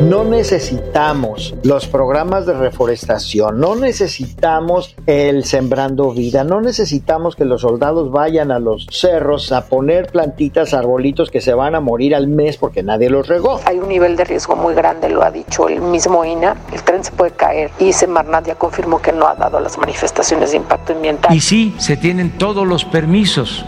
No 0.00 0.22
necesitamos 0.22 1.56
los 1.64 1.88
programas 1.88 2.46
de 2.46 2.54
reforestación, 2.54 3.58
no 3.58 3.74
necesitamos 3.74 4.94
el 5.06 5.44
sembrando 5.44 6.12
vida, 6.12 6.44
no 6.44 6.60
necesitamos 6.60 7.34
que 7.34 7.44
los 7.44 7.62
soldados 7.62 8.12
vayan 8.12 8.52
a 8.52 8.60
los 8.60 8.86
cerros 8.92 9.50
a 9.50 9.66
poner 9.66 10.06
plantitas, 10.06 10.72
arbolitos 10.72 11.32
que 11.32 11.40
se 11.40 11.52
van 11.52 11.74
a 11.74 11.80
morir 11.80 12.14
al 12.14 12.28
mes 12.28 12.56
porque 12.58 12.84
nadie 12.84 13.10
los 13.10 13.26
regó. 13.26 13.60
Hay 13.64 13.78
un 13.78 13.88
nivel 13.88 14.16
de 14.16 14.24
riesgo 14.24 14.54
muy 14.54 14.72
grande, 14.72 15.08
lo 15.08 15.24
ha 15.24 15.32
dicho 15.32 15.68
el 15.68 15.80
mismo 15.80 16.24
INA, 16.24 16.56
el 16.72 16.82
tren 16.84 17.02
se 17.02 17.10
puede 17.10 17.32
caer 17.32 17.72
y 17.80 17.92
Semarnat 17.92 18.46
ya 18.46 18.54
confirmó 18.54 19.02
que 19.02 19.12
no 19.12 19.26
ha 19.26 19.34
dado 19.34 19.58
las 19.58 19.76
manifestaciones 19.78 20.52
de 20.52 20.58
impacto 20.58 20.92
ambiental. 20.92 21.34
Y 21.34 21.40
sí, 21.40 21.74
se 21.78 21.96
tienen 21.96 22.38
todos 22.38 22.64
los 22.64 22.84
permisos 22.84 23.64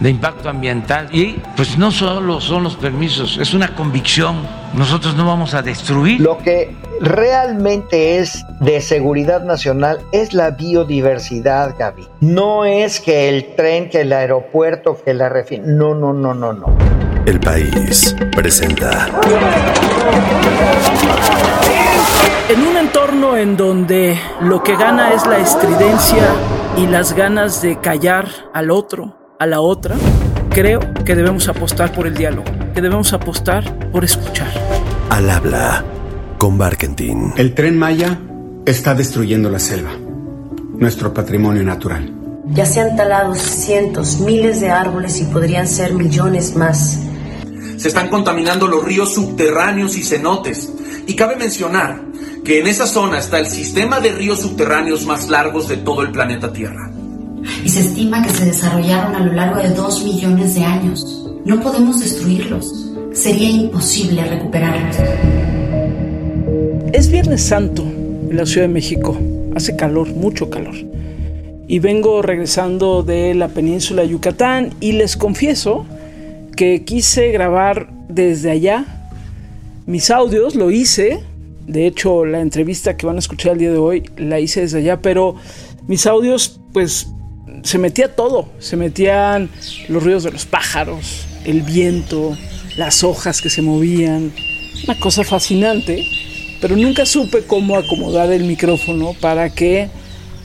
de 0.00 0.10
impacto 0.10 0.48
ambiental 0.48 1.08
y 1.12 1.40
pues 1.56 1.78
no 1.78 1.90
solo 1.90 2.40
son 2.40 2.64
los 2.64 2.76
permisos, 2.76 3.38
es 3.38 3.54
una 3.54 3.74
convicción. 3.74 4.36
Nosotros 4.74 5.14
no 5.14 5.24
vamos 5.26 5.54
a 5.54 5.62
destruir. 5.62 6.20
Lo 6.20 6.38
que 6.38 6.74
realmente 7.00 8.18
es 8.18 8.44
de 8.60 8.80
seguridad 8.80 9.44
nacional 9.44 10.00
es 10.12 10.34
la 10.34 10.50
biodiversidad, 10.50 11.76
Gaby. 11.78 12.08
No 12.20 12.64
es 12.64 13.00
que 13.00 13.28
el 13.28 13.54
tren, 13.54 13.88
que 13.88 14.00
el 14.00 14.12
aeropuerto, 14.12 14.98
que 15.04 15.14
la 15.14 15.28
refinación. 15.28 15.78
No, 15.78 15.94
no, 15.94 16.12
no, 16.12 16.34
no, 16.34 16.52
no. 16.52 16.76
El 17.26 17.40
país 17.40 18.14
presenta. 18.34 19.08
En 22.48 22.60
un 22.60 22.76
entorno 22.76 23.36
en 23.36 23.56
donde 23.56 24.18
lo 24.42 24.62
que 24.62 24.76
gana 24.76 25.14
es 25.14 25.26
la 25.26 25.38
estridencia 25.38 26.26
y 26.76 26.86
las 26.86 27.14
ganas 27.14 27.62
de 27.62 27.80
callar 27.80 28.28
al 28.52 28.70
otro, 28.70 29.23
a 29.44 29.46
la 29.46 29.60
otra, 29.60 29.94
creo 30.48 30.80
que 31.04 31.14
debemos 31.14 31.48
apostar 31.48 31.92
por 31.92 32.06
el 32.06 32.14
diálogo, 32.14 32.50
que 32.74 32.80
debemos 32.80 33.12
apostar 33.12 33.90
por 33.90 34.02
escuchar. 34.02 34.50
Al 35.10 35.28
habla 35.28 35.84
con 36.38 36.56
Barkentin. 36.56 37.34
El 37.36 37.52
tren 37.52 37.78
Maya 37.78 38.18
está 38.64 38.94
destruyendo 38.94 39.50
la 39.50 39.58
selva, 39.58 39.90
nuestro 40.78 41.12
patrimonio 41.12 41.62
natural. 41.62 42.10
Ya 42.46 42.64
se 42.64 42.80
han 42.80 42.96
talado 42.96 43.34
cientos, 43.34 44.18
miles 44.20 44.62
de 44.62 44.70
árboles 44.70 45.20
y 45.20 45.24
podrían 45.24 45.68
ser 45.68 45.92
millones 45.92 46.56
más. 46.56 47.00
Se 47.76 47.88
están 47.88 48.08
contaminando 48.08 48.66
los 48.66 48.82
ríos 48.82 49.12
subterráneos 49.12 49.94
y 49.98 50.02
cenotes. 50.02 50.72
Y 51.06 51.16
cabe 51.16 51.36
mencionar 51.36 52.00
que 52.44 52.60
en 52.60 52.66
esa 52.66 52.86
zona 52.86 53.18
está 53.18 53.38
el 53.38 53.46
sistema 53.46 54.00
de 54.00 54.12
ríos 54.12 54.40
subterráneos 54.40 55.04
más 55.04 55.28
largos 55.28 55.68
de 55.68 55.76
todo 55.76 56.00
el 56.00 56.12
planeta 56.12 56.50
Tierra 56.50 56.93
y 57.64 57.68
se 57.68 57.80
estima 57.80 58.22
que 58.22 58.30
se 58.30 58.46
desarrollaron 58.46 59.14
a 59.14 59.20
lo 59.20 59.32
largo 59.32 59.60
de 59.60 59.70
dos 59.70 60.04
millones 60.04 60.54
de 60.54 60.64
años. 60.64 61.26
No 61.44 61.60
podemos 61.60 62.00
destruirlos. 62.00 62.90
Sería 63.12 63.50
imposible 63.50 64.24
recuperarlos. 64.24 64.96
Es 66.92 67.10
Viernes 67.10 67.42
Santo 67.42 67.82
en 67.82 68.36
la 68.36 68.46
Ciudad 68.46 68.66
de 68.66 68.72
México. 68.72 69.18
Hace 69.54 69.76
calor, 69.76 70.08
mucho 70.08 70.50
calor. 70.50 70.74
Y 71.66 71.78
vengo 71.78 72.22
regresando 72.22 73.02
de 73.02 73.34
la 73.34 73.48
península 73.48 74.02
de 74.02 74.08
Yucatán 74.08 74.74
y 74.80 74.92
les 74.92 75.16
confieso 75.16 75.86
que 76.56 76.84
quise 76.84 77.30
grabar 77.30 77.88
desde 78.08 78.50
allá 78.50 78.94
mis 79.86 80.10
audios, 80.10 80.54
lo 80.54 80.70
hice. 80.70 81.20
De 81.66 81.86
hecho, 81.86 82.24
la 82.24 82.40
entrevista 82.40 82.96
que 82.96 83.06
van 83.06 83.16
a 83.16 83.18
escuchar 83.18 83.52
el 83.52 83.58
día 83.58 83.70
de 83.70 83.78
hoy 83.78 84.02
la 84.16 84.40
hice 84.40 84.62
desde 84.62 84.78
allá, 84.78 85.02
pero 85.02 85.36
mis 85.86 86.06
audios 86.06 86.58
pues 86.72 87.08
se 87.64 87.78
metía 87.78 88.14
todo, 88.14 88.50
se 88.58 88.76
metían 88.76 89.48
los 89.88 90.02
ruidos 90.04 90.22
de 90.22 90.30
los 90.30 90.44
pájaros, 90.44 91.26
el 91.46 91.62
viento, 91.62 92.36
las 92.76 93.02
hojas 93.02 93.40
que 93.40 93.48
se 93.48 93.62
movían, 93.62 94.32
una 94.84 95.00
cosa 95.00 95.24
fascinante, 95.24 96.04
pero 96.60 96.76
nunca 96.76 97.06
supe 97.06 97.42
cómo 97.46 97.76
acomodar 97.76 98.30
el 98.32 98.44
micrófono 98.44 99.14
para 99.18 99.48
que 99.48 99.88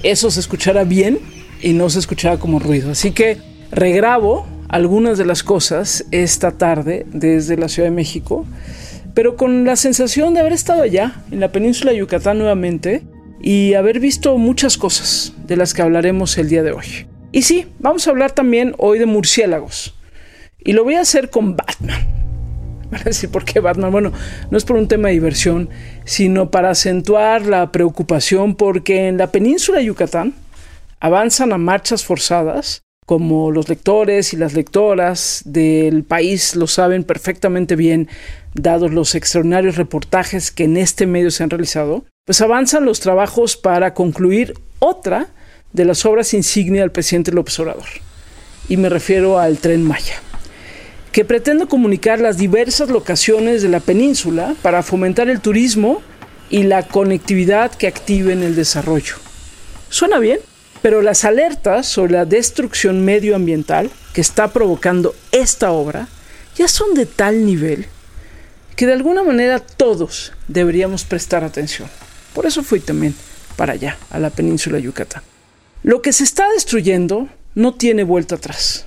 eso 0.01 0.31
se 0.31 0.39
escuchara 0.39 0.85
bien 0.85 1.19
y 1.61 1.73
no 1.73 1.89
se 1.89 1.99
escuchara 1.99 2.37
como 2.37 2.57
ruido. 2.57 2.91
Así 2.91 3.11
que 3.11 3.37
regrabo 3.69 4.47
algunas 4.69 5.17
de 5.17 5.25
las 5.25 5.43
cosas 5.43 6.05
esta 6.11 6.51
tarde 6.51 7.05
desde 7.11 7.57
la 7.57 7.67
Ciudad 7.67 7.89
de 7.89 7.95
México, 7.95 8.45
pero 9.13 9.35
con 9.35 9.65
la 9.65 9.75
sensación 9.75 10.33
de 10.33 10.39
haber 10.39 10.53
estado 10.53 10.83
allá, 10.83 11.21
en 11.31 11.41
la 11.41 11.51
península 11.51 11.91
de 11.91 11.97
Yucatán 11.97 12.37
nuevamente, 12.37 13.03
y 13.41 13.73
haber 13.73 13.99
visto 13.99 14.37
muchas 14.37 14.77
cosas 14.77 15.33
de 15.47 15.57
las 15.57 15.73
que 15.73 15.81
hablaremos 15.81 16.37
el 16.37 16.47
día 16.47 16.63
de 16.63 16.71
hoy. 16.71 17.08
Y 17.31 17.43
sí, 17.43 17.67
vamos 17.79 18.07
a 18.07 18.11
hablar 18.11 18.31
también 18.31 18.73
hoy 18.77 18.99
de 18.99 19.05
murciélagos. 19.05 19.95
Y 20.59 20.73
lo 20.73 20.83
voy 20.83 20.95
a 20.95 21.01
hacer 21.01 21.29
con 21.29 21.55
Batman. 21.55 22.07
Van 22.91 23.01
a 23.01 23.05
decir, 23.05 23.29
¿por 23.29 23.45
qué 23.45 23.59
Batman? 23.59 23.91
Bueno, 23.91 24.11
no 24.49 24.57
es 24.57 24.65
por 24.65 24.77
un 24.77 24.87
tema 24.87 25.09
de 25.09 25.13
diversión, 25.13 25.69
sino 26.05 26.49
para 26.49 26.71
acentuar 26.71 27.45
la 27.45 27.71
preocupación 27.71 28.55
porque 28.55 29.07
en 29.07 29.17
la 29.17 29.31
península 29.31 29.77
de 29.77 29.85
Yucatán 29.85 30.33
avanzan 30.99 31.53
a 31.53 31.59
marchas 31.59 32.03
forzadas, 32.03 32.81
como 33.05 33.51
los 33.51 33.69
lectores 33.69 34.33
y 34.33 34.37
las 34.37 34.53
lectoras 34.53 35.43
del 35.45 36.03
país 36.03 36.55
lo 36.55 36.65
saben 36.65 37.03
perfectamente 37.03 37.75
bien, 37.75 38.07
dados 38.55 38.91
los 38.91 39.13
extraordinarios 39.13 39.77
reportajes 39.77 40.51
que 40.51 40.63
en 40.63 40.77
este 40.77 41.05
medio 41.05 41.29
se 41.29 41.43
han 41.43 41.49
realizado, 41.51 42.05
pues 42.25 42.41
avanzan 42.41 42.85
los 42.85 42.99
trabajos 42.99 43.55
para 43.55 43.93
concluir 43.93 44.55
otra 44.79 45.27
de 45.73 45.85
las 45.85 46.05
obras 46.05 46.33
insignia 46.33 46.81
del 46.81 46.91
presidente 46.91 47.31
López 47.31 47.59
Obrador. 47.59 47.87
Y 48.67 48.77
me 48.77 48.89
refiero 48.89 49.39
al 49.39 49.57
tren 49.57 49.83
Maya, 49.83 50.21
que 51.11 51.25
pretende 51.25 51.67
comunicar 51.67 52.19
las 52.19 52.37
diversas 52.37 52.89
locaciones 52.89 53.61
de 53.61 53.69
la 53.69 53.79
península 53.79 54.55
para 54.61 54.83
fomentar 54.83 55.29
el 55.29 55.41
turismo 55.41 56.01
y 56.49 56.63
la 56.63 56.83
conectividad 56.87 57.71
que 57.71 57.87
activen 57.87 58.43
el 58.43 58.55
desarrollo. 58.55 59.15
Suena 59.89 60.19
bien, 60.19 60.39
pero 60.81 61.01
las 61.01 61.25
alertas 61.25 61.87
sobre 61.87 62.13
la 62.13 62.25
destrucción 62.25 63.03
medioambiental 63.03 63.89
que 64.13 64.21
está 64.21 64.51
provocando 64.53 65.13
esta 65.31 65.71
obra 65.71 66.07
ya 66.55 66.67
son 66.67 66.93
de 66.93 67.05
tal 67.05 67.45
nivel 67.45 67.87
que 68.75 68.85
de 68.85 68.93
alguna 68.93 69.23
manera 69.23 69.59
todos 69.59 70.31
deberíamos 70.47 71.03
prestar 71.03 71.43
atención. 71.43 71.89
Por 72.33 72.45
eso 72.45 72.63
fui 72.63 72.79
también 72.79 73.13
para 73.57 73.73
allá, 73.73 73.97
a 74.09 74.19
la 74.19 74.29
península 74.29 74.79
Yucatán. 74.79 75.21
Lo 75.83 76.01
que 76.01 76.11
se 76.11 76.25
está 76.25 76.49
destruyendo 76.51 77.29
no 77.55 77.73
tiene 77.73 78.03
vuelta 78.03 78.35
atrás. 78.35 78.85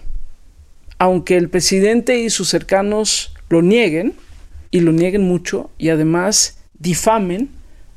Aunque 0.98 1.36
el 1.36 1.48
presidente 1.48 2.18
y 2.18 2.28
sus 2.28 2.48
cercanos 2.48 3.34
lo 3.48 3.62
nieguen, 3.62 4.14
y 4.70 4.80
lo 4.80 4.92
nieguen 4.92 5.22
mucho, 5.22 5.70
y 5.78 5.88
además 5.88 6.58
difamen 6.78 7.50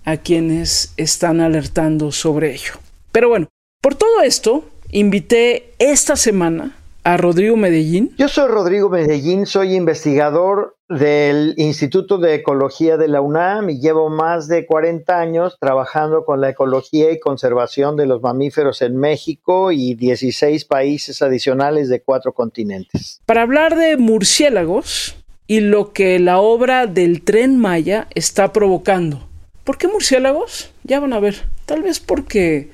a 0.06 0.18
quienes 0.18 0.94
están 0.98 1.42
alertando 1.42 2.12
sobre 2.12 2.54
ello. 2.54 2.74
Pero 3.12 3.30
bueno, 3.30 3.48
por 3.82 3.96
todo 3.96 4.22
esto, 4.22 4.70
invité 4.92 5.74
esta 5.78 6.16
semana 6.16 6.78
a 7.04 7.18
Rodrigo 7.18 7.58
Medellín. 7.58 8.14
Yo 8.18 8.30
soy 8.30 8.48
Rodrigo 8.48 8.90
Medellín, 8.90 9.46
soy 9.46 9.76
investigador 9.76 10.75
del 10.88 11.56
Instituto 11.58 12.20
de 12.20 12.36
Ecología 12.36 12.98
de 12.98 13.08
la 13.08 13.22
UNAM 13.22 13.70
y 13.72 13.80
llevo 13.80 14.10
más 14.10 14.48
de 14.48 14.66
40 14.66 15.20
años 15.20 15.58
trabajando 15.60 16.26
con 16.26 16.42
la 16.42 16.50
ecología 16.50 17.12
y 17.12 17.20
conservación 17.20 17.96
de 17.96 18.06
los 18.06 18.22
mamíferos 18.22 18.82
en 18.82 18.98
México 18.98 19.72
y 19.72 19.96
16 19.96 20.66
países 20.66 21.22
adicionales 21.22 21.90
de 21.90 22.02
cuatro 22.02 22.34
continentes. 22.34 23.20
Para 23.26 23.42
hablar 23.42 23.76
de 23.76 23.98
murciélagos 23.98 25.16
y 25.48 25.60
lo 25.60 25.92
que 25.92 26.20
la 26.20 26.40
obra 26.40 26.86
del 26.86 27.24
tren 27.24 27.58
Maya 27.58 28.08
está 28.14 28.54
provocando. 28.54 29.28
¿Por 29.64 29.78
qué 29.78 29.88
murciélagos? 29.88 30.72
Ya 30.84 31.00
van 31.00 31.14
a 31.14 31.20
ver. 31.20 31.46
Tal 31.66 31.82
vez 31.82 32.00
porque 32.00 32.70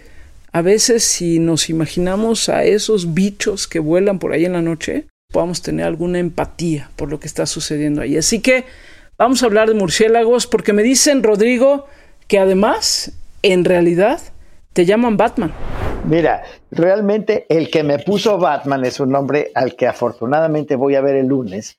a 0.52 0.62
veces 0.62 1.06
si 1.06 1.40
nos 1.40 1.70
imaginamos 1.70 2.50
a 2.50 2.66
esos 2.66 3.14
bichos 3.14 3.68
que 3.68 3.80
vuelan 3.80 4.20
por 4.20 4.34
ahí 4.34 4.44
en 4.44 4.54
la 4.54 4.62
noche, 4.62 5.06
podamos 5.32 5.62
tener 5.62 5.86
alguna 5.86 6.20
empatía 6.20 6.90
por 6.96 7.10
lo 7.10 7.20
que 7.20 7.28
está 7.28 7.46
sucediendo 7.46 8.02
ahí. 8.02 8.18
Así 8.18 8.42
que 8.42 8.66
vamos 9.18 9.44
a 9.44 9.46
hablar 9.46 9.68
de 9.68 9.76
murciélagos 9.76 10.48
porque 10.48 10.74
me 10.74 10.84
dicen, 10.84 11.24
Rodrigo, 11.24 11.86
que 12.28 12.40
además, 12.40 13.14
en 13.42 13.66
realidad, 13.66 14.20
te 14.74 14.86
llaman 14.86 15.18
Batman. 15.18 15.54
Mira, 16.06 16.44
realmente 16.72 17.46
el 17.50 17.70
que 17.70 17.84
me 17.84 18.00
puso 18.00 18.38
Batman 18.38 18.86
es 18.86 19.00
un 19.00 19.12
nombre 19.12 19.52
al 19.54 19.76
que 19.76 19.88
afortunadamente 19.88 20.76
voy 20.76 20.96
a 20.96 21.02
ver 21.02 21.16
el 21.16 21.28
lunes, 21.28 21.78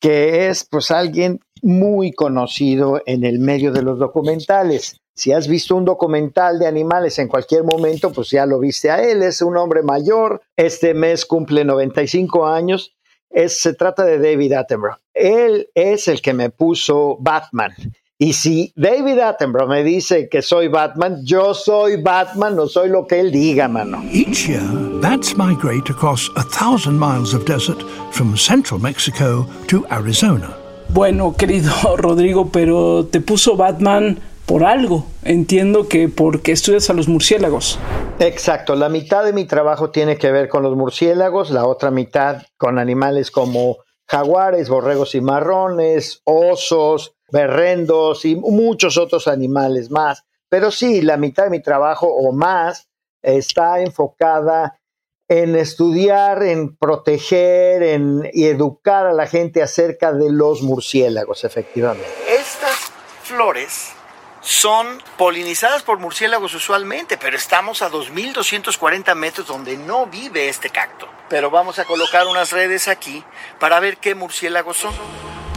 que 0.00 0.48
es 0.48 0.64
pues 0.64 0.90
alguien 0.90 1.40
muy 1.62 2.12
conocido 2.12 3.00
en 3.06 3.24
el 3.24 3.38
medio 3.38 3.72
de 3.72 3.82
los 3.82 3.98
documentales. 3.98 5.00
Si 5.16 5.30
has 5.30 5.46
visto 5.46 5.76
un 5.76 5.84
documental 5.84 6.58
de 6.58 6.66
animales 6.66 7.20
en 7.20 7.28
cualquier 7.28 7.62
momento, 7.62 8.12
pues 8.12 8.30
ya 8.30 8.46
lo 8.46 8.58
viste 8.58 8.90
a 8.90 9.00
él. 9.00 9.22
Es 9.22 9.42
un 9.42 9.56
hombre 9.56 9.82
mayor. 9.82 10.42
Este 10.56 10.92
mes 10.92 11.24
cumple 11.24 11.64
95 11.64 12.46
años. 12.46 12.92
Es, 13.30 13.60
se 13.60 13.74
trata 13.74 14.04
de 14.04 14.18
David 14.18 14.52
Attenborough. 14.54 14.98
Él 15.14 15.68
es 15.74 16.08
el 16.08 16.20
que 16.20 16.34
me 16.34 16.50
puso 16.50 17.16
Batman. 17.20 17.72
Y 18.18 18.32
si 18.32 18.72
David 18.74 19.20
Attenborough 19.20 19.68
me 19.68 19.84
dice 19.84 20.28
que 20.28 20.42
soy 20.42 20.68
Batman, 20.68 21.24
yo 21.24 21.54
soy 21.54 22.02
Batman, 22.02 22.56
no 22.56 22.66
soy 22.66 22.88
lo 22.88 23.06
que 23.06 23.20
él 23.20 23.30
diga, 23.30 23.68
mano. 23.68 24.02
Each 24.10 24.48
year, 24.48 24.62
bats 25.00 25.36
migrate 25.36 25.90
across 25.90 26.28
a 26.36 26.42
thousand 26.42 26.98
miles 26.98 27.34
of 27.34 27.44
desert 27.44 27.82
from 28.10 28.36
central 28.36 28.80
Mexico 28.80 29.46
to 29.68 29.84
Arizona. 29.90 30.56
Bueno, 30.88 31.34
querido 31.36 31.72
Rodrigo, 31.96 32.50
pero 32.50 33.06
te 33.06 33.20
puso 33.20 33.56
Batman 33.56 34.18
por 34.46 34.64
algo. 34.64 35.06
Entiendo 35.22 35.88
que 35.88 36.08
porque 36.08 36.52
estudias 36.52 36.90
a 36.90 36.92
los 36.94 37.08
murciélagos. 37.08 37.78
Exacto, 38.18 38.76
la 38.76 38.88
mitad 38.88 39.24
de 39.24 39.32
mi 39.32 39.44
trabajo 39.44 39.90
tiene 39.90 40.16
que 40.16 40.30
ver 40.30 40.48
con 40.48 40.62
los 40.62 40.76
murciélagos, 40.76 41.50
la 41.50 41.66
otra 41.66 41.90
mitad 41.90 42.42
con 42.56 42.78
animales 42.78 43.30
como 43.30 43.78
jaguares, 44.06 44.68
borregos 44.68 45.14
y 45.14 45.20
marrones, 45.20 46.20
osos, 46.24 47.16
berrendos 47.30 48.24
y 48.24 48.36
muchos 48.36 48.96
otros 48.98 49.26
animales 49.26 49.90
más. 49.90 50.22
Pero 50.48 50.70
sí, 50.70 51.02
la 51.02 51.16
mitad 51.16 51.44
de 51.44 51.50
mi 51.50 51.62
trabajo 51.62 52.06
o 52.06 52.32
más 52.32 52.88
está 53.22 53.80
enfocada 53.80 54.78
en 55.26 55.56
estudiar, 55.56 56.42
en 56.42 56.76
proteger, 56.76 57.82
en 57.82 58.30
y 58.32 58.44
educar 58.44 59.06
a 59.06 59.14
la 59.14 59.26
gente 59.26 59.62
acerca 59.62 60.12
de 60.12 60.30
los 60.30 60.62
murciélagos, 60.62 61.44
efectivamente. 61.44 62.06
Estas 62.28 62.92
flores 63.22 63.94
son 64.44 64.86
polinizadas 65.16 65.82
por 65.82 65.98
murciélagos 65.98 66.54
usualmente, 66.54 67.16
pero 67.16 67.36
estamos 67.36 67.80
a 67.80 67.90
2.240 67.90 69.14
metros 69.14 69.46
donde 69.46 69.78
no 69.78 70.06
vive 70.06 70.50
este 70.50 70.68
cacto. 70.68 71.08
Pero 71.30 71.50
vamos 71.50 71.78
a 71.78 71.84
colocar 71.84 72.26
unas 72.26 72.52
redes 72.52 72.86
aquí 72.86 73.24
para 73.58 73.80
ver 73.80 73.96
qué 73.96 74.14
murciélagos 74.14 74.76
son. 74.76 74.92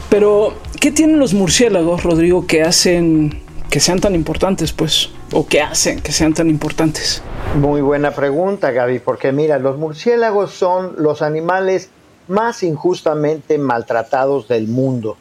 Pero, 0.09 0.55
¿qué 0.79 0.91
tienen 0.91 1.19
los 1.19 1.33
murciélagos, 1.33 2.03
Rodrigo, 2.03 2.47
que 2.47 2.61
hacen 2.61 3.43
que 3.69 3.81
sean 3.81 3.99
tan 3.99 4.15
importantes, 4.15 4.71
pues? 4.71 5.09
¿O 5.33 5.45
que 5.45 5.61
hacen 5.61 5.99
que 5.99 6.13
sean 6.13 6.33
tan 6.33 6.49
importantes? 6.49 7.21
Muy 7.55 7.81
buena 7.81 8.11
pregunta, 8.11 8.71
Gaby, 8.71 8.99
porque 8.99 9.33
mira, 9.33 9.59
los 9.59 9.77
murciélagos 9.77 10.53
son 10.53 10.95
los 10.97 11.21
animales 11.21 11.89
más 12.29 12.63
injustamente 12.63 13.57
maltratados 13.57 14.47
del 14.47 14.69
mundo. 14.69 15.17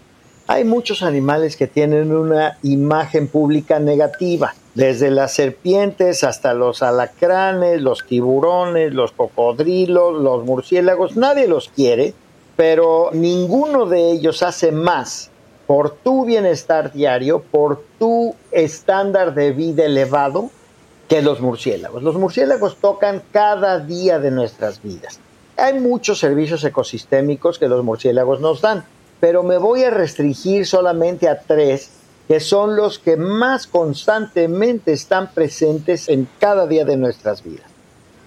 Hay 0.49 0.63
muchos 0.63 1.03
animales 1.03 1.57
que 1.57 1.67
tienen 1.67 2.13
una 2.13 2.57
imagen 2.63 3.27
pública 3.27 3.81
negativa, 3.81 4.55
desde 4.77 5.11
las 5.11 5.35
serpientes 5.35 6.23
hasta 6.23 6.55
los 6.55 6.85
alacranes, 6.85 7.83
los 7.83 8.07
tiburones, 8.07 8.95
los 8.95 9.11
cocodrilos, 9.11 10.23
los 10.23 10.45
murciélagos, 10.45 11.17
nadie 11.17 11.49
los 11.49 11.69
quiere, 11.71 12.15
pero 12.55 13.11
ninguno 13.13 13.87
de 13.87 14.13
ellos 14.13 14.45
hace 14.45 14.71
más 14.71 15.31
por 15.67 15.91
tu 15.91 16.25
bienestar 16.25 16.93
diario, 16.93 17.43
por 17.51 17.83
tu 17.99 18.37
estándar 18.53 19.35
de 19.35 19.51
vida 19.51 19.85
elevado, 19.85 20.51
que 21.09 21.23
los 21.23 21.41
murciélagos. 21.41 22.05
Los 22.05 22.17
murciélagos 22.17 22.77
tocan 22.77 23.21
cada 23.33 23.81
día 23.81 24.21
de 24.21 24.31
nuestras 24.31 24.81
vidas. 24.81 25.19
Hay 25.57 25.81
muchos 25.81 26.21
servicios 26.21 26.63
ecosistémicos 26.63 27.59
que 27.59 27.69
los 27.69 27.83
murciélagos 27.83 28.41
nos 28.41 28.61
dan 28.61 28.85
pero 29.21 29.43
me 29.43 29.59
voy 29.59 29.85
a 29.85 29.91
restringir 29.91 30.67
solamente 30.67 31.29
a 31.29 31.41
tres 31.41 31.91
que 32.29 32.41
son 32.41 32.77
los 32.77 32.99
que 32.99 33.17
más 33.17 33.67
constantemente 33.67 34.93
están 34.93 35.33
presentes 35.33 36.09
en 36.09 36.29
cada 36.41 36.67
día 36.67 36.85
de 36.85 36.97
nuestras 36.97 37.45
vidas. 37.45 37.71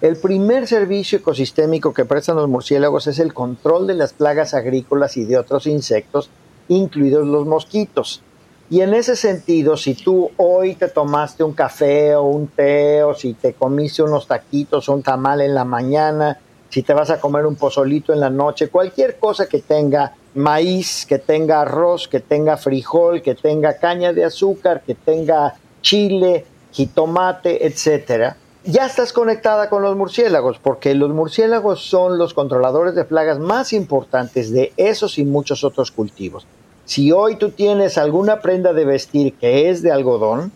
El 0.01 0.15
primer 0.15 0.67
servicio 0.67 1.19
ecosistémico 1.19 1.93
que 1.93 2.05
prestan 2.05 2.37
los 2.37 2.47
murciélagos 2.47 3.07
es 3.07 3.19
el 3.19 3.33
control 3.33 3.85
de 3.87 3.95
las 3.95 4.13
plagas 4.13 4.53
agrícolas 4.53 5.17
y 5.17 5.25
de 5.25 5.37
otros 5.37 5.67
insectos, 5.67 6.29
incluidos 6.69 7.27
los 7.27 7.45
mosquitos. 7.45 8.21
Y 8.69 8.81
en 8.81 8.93
ese 8.93 9.17
sentido, 9.17 9.75
si 9.75 9.95
tú 9.95 10.31
hoy 10.37 10.75
te 10.75 10.87
tomaste 10.87 11.43
un 11.43 11.53
café 11.53 12.15
o 12.15 12.23
un 12.23 12.47
té, 12.47 13.03
o 13.03 13.13
si 13.13 13.33
te 13.33 13.53
comiste 13.53 14.01
unos 14.01 14.27
taquitos 14.27 14.87
o 14.87 14.93
un 14.93 15.03
tamal 15.03 15.41
en 15.41 15.53
la 15.53 15.65
mañana, 15.65 16.39
si 16.69 16.83
te 16.83 16.93
vas 16.93 17.09
a 17.09 17.19
comer 17.19 17.45
un 17.45 17.55
pozolito 17.55 18.13
en 18.13 18.19
la 18.19 18.29
noche, 18.29 18.69
cualquier 18.69 19.17
cosa 19.17 19.47
que 19.47 19.59
tenga 19.59 20.13
maíz, 20.35 21.05
que 21.07 21.17
tenga 21.17 21.61
arroz, 21.61 22.07
que 22.07 22.19
tenga 22.19 22.57
frijol, 22.57 23.21
que 23.21 23.35
tenga 23.35 23.77
caña 23.77 24.13
de 24.13 24.25
azúcar, 24.25 24.81
que 24.85 24.95
tenga 24.95 25.55
chile, 25.81 26.45
jitomate, 26.71 27.65
etcétera, 27.65 28.37
ya 28.63 28.85
estás 28.85 29.13
conectada 29.13 29.69
con 29.69 29.81
los 29.81 29.95
murciélagos, 29.95 30.59
porque 30.59 30.93
los 30.93 31.11
murciélagos 31.11 31.83
son 31.83 32.17
los 32.17 32.33
controladores 32.33 32.93
de 32.93 33.05
plagas 33.05 33.39
más 33.39 33.73
importantes 33.73 34.51
de 34.51 34.73
esos 34.77 35.17
y 35.17 35.25
muchos 35.25 35.63
otros 35.63 35.91
cultivos. 35.91 36.45
Si 36.85 37.11
hoy 37.11 37.37
tú 37.37 37.51
tienes 37.51 37.97
alguna 37.97 38.41
prenda 38.41 38.73
de 38.73 38.85
vestir 38.85 39.33
que 39.35 39.69
es 39.69 39.81
de 39.81 39.91
algodón, 39.91 40.51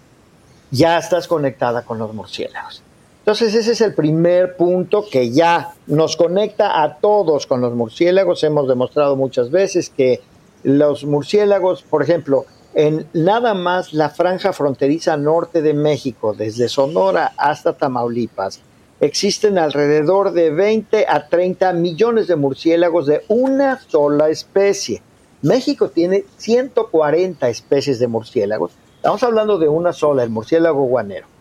ya 0.70 0.98
estás 0.98 1.28
conectada 1.28 1.84
con 1.84 1.98
los 1.98 2.14
murciélagos. 2.14 2.84
Entonces 3.24 3.56
ese 3.56 3.72
es 3.72 3.80
el 3.80 3.94
primer 3.94 4.58
punto 4.58 5.06
que 5.10 5.32
ya 5.32 5.76
nos 5.88 6.18
conecta 6.18 6.84
a 6.84 6.98
todos 6.98 7.48
con 7.48 7.62
los 7.62 7.74
murciélagos. 7.74 8.44
Hemos 8.44 8.68
demostrado 8.68 9.16
muchas 9.16 9.50
veces 9.50 9.90
que 9.90 10.20
los 10.64 11.06
murciélagos, 11.06 11.84
por 11.84 12.04
ejemplo, 12.04 12.46
en 12.74 13.08
nada 13.14 13.54
más 13.54 13.94
la 13.94 14.10
franja 14.10 14.52
fronteriza 14.52 15.16
norte 15.16 15.62
de 15.62 15.74
México, 15.74 16.34
desde 16.34 16.68
Sonora 16.68 17.32
hasta 17.38 17.72
Tamaulipas, 17.72 18.60
existen 19.00 19.58
alrededor 19.58 20.34
de 20.34 20.50
20 20.50 21.06
a 21.08 21.30
30 21.30 21.72
millones 21.72 22.28
de 22.28 22.36
murciélagos 22.36 23.06
de 23.06 23.24
una 23.30 23.80
sola 23.88 24.28
especie. 24.28 25.02
México 25.42 25.88
tiene 25.88 26.26
140 26.36 27.48
especies 27.48 28.00
de 28.00 28.08
murciélagos. 28.08 28.74
Estamos 28.98 29.24
hablando 29.24 29.58
de 29.60 29.70
una 29.70 29.94
sola, 29.94 30.24
el 30.24 30.30
murciélago 30.30 30.84
guanero 30.84 31.33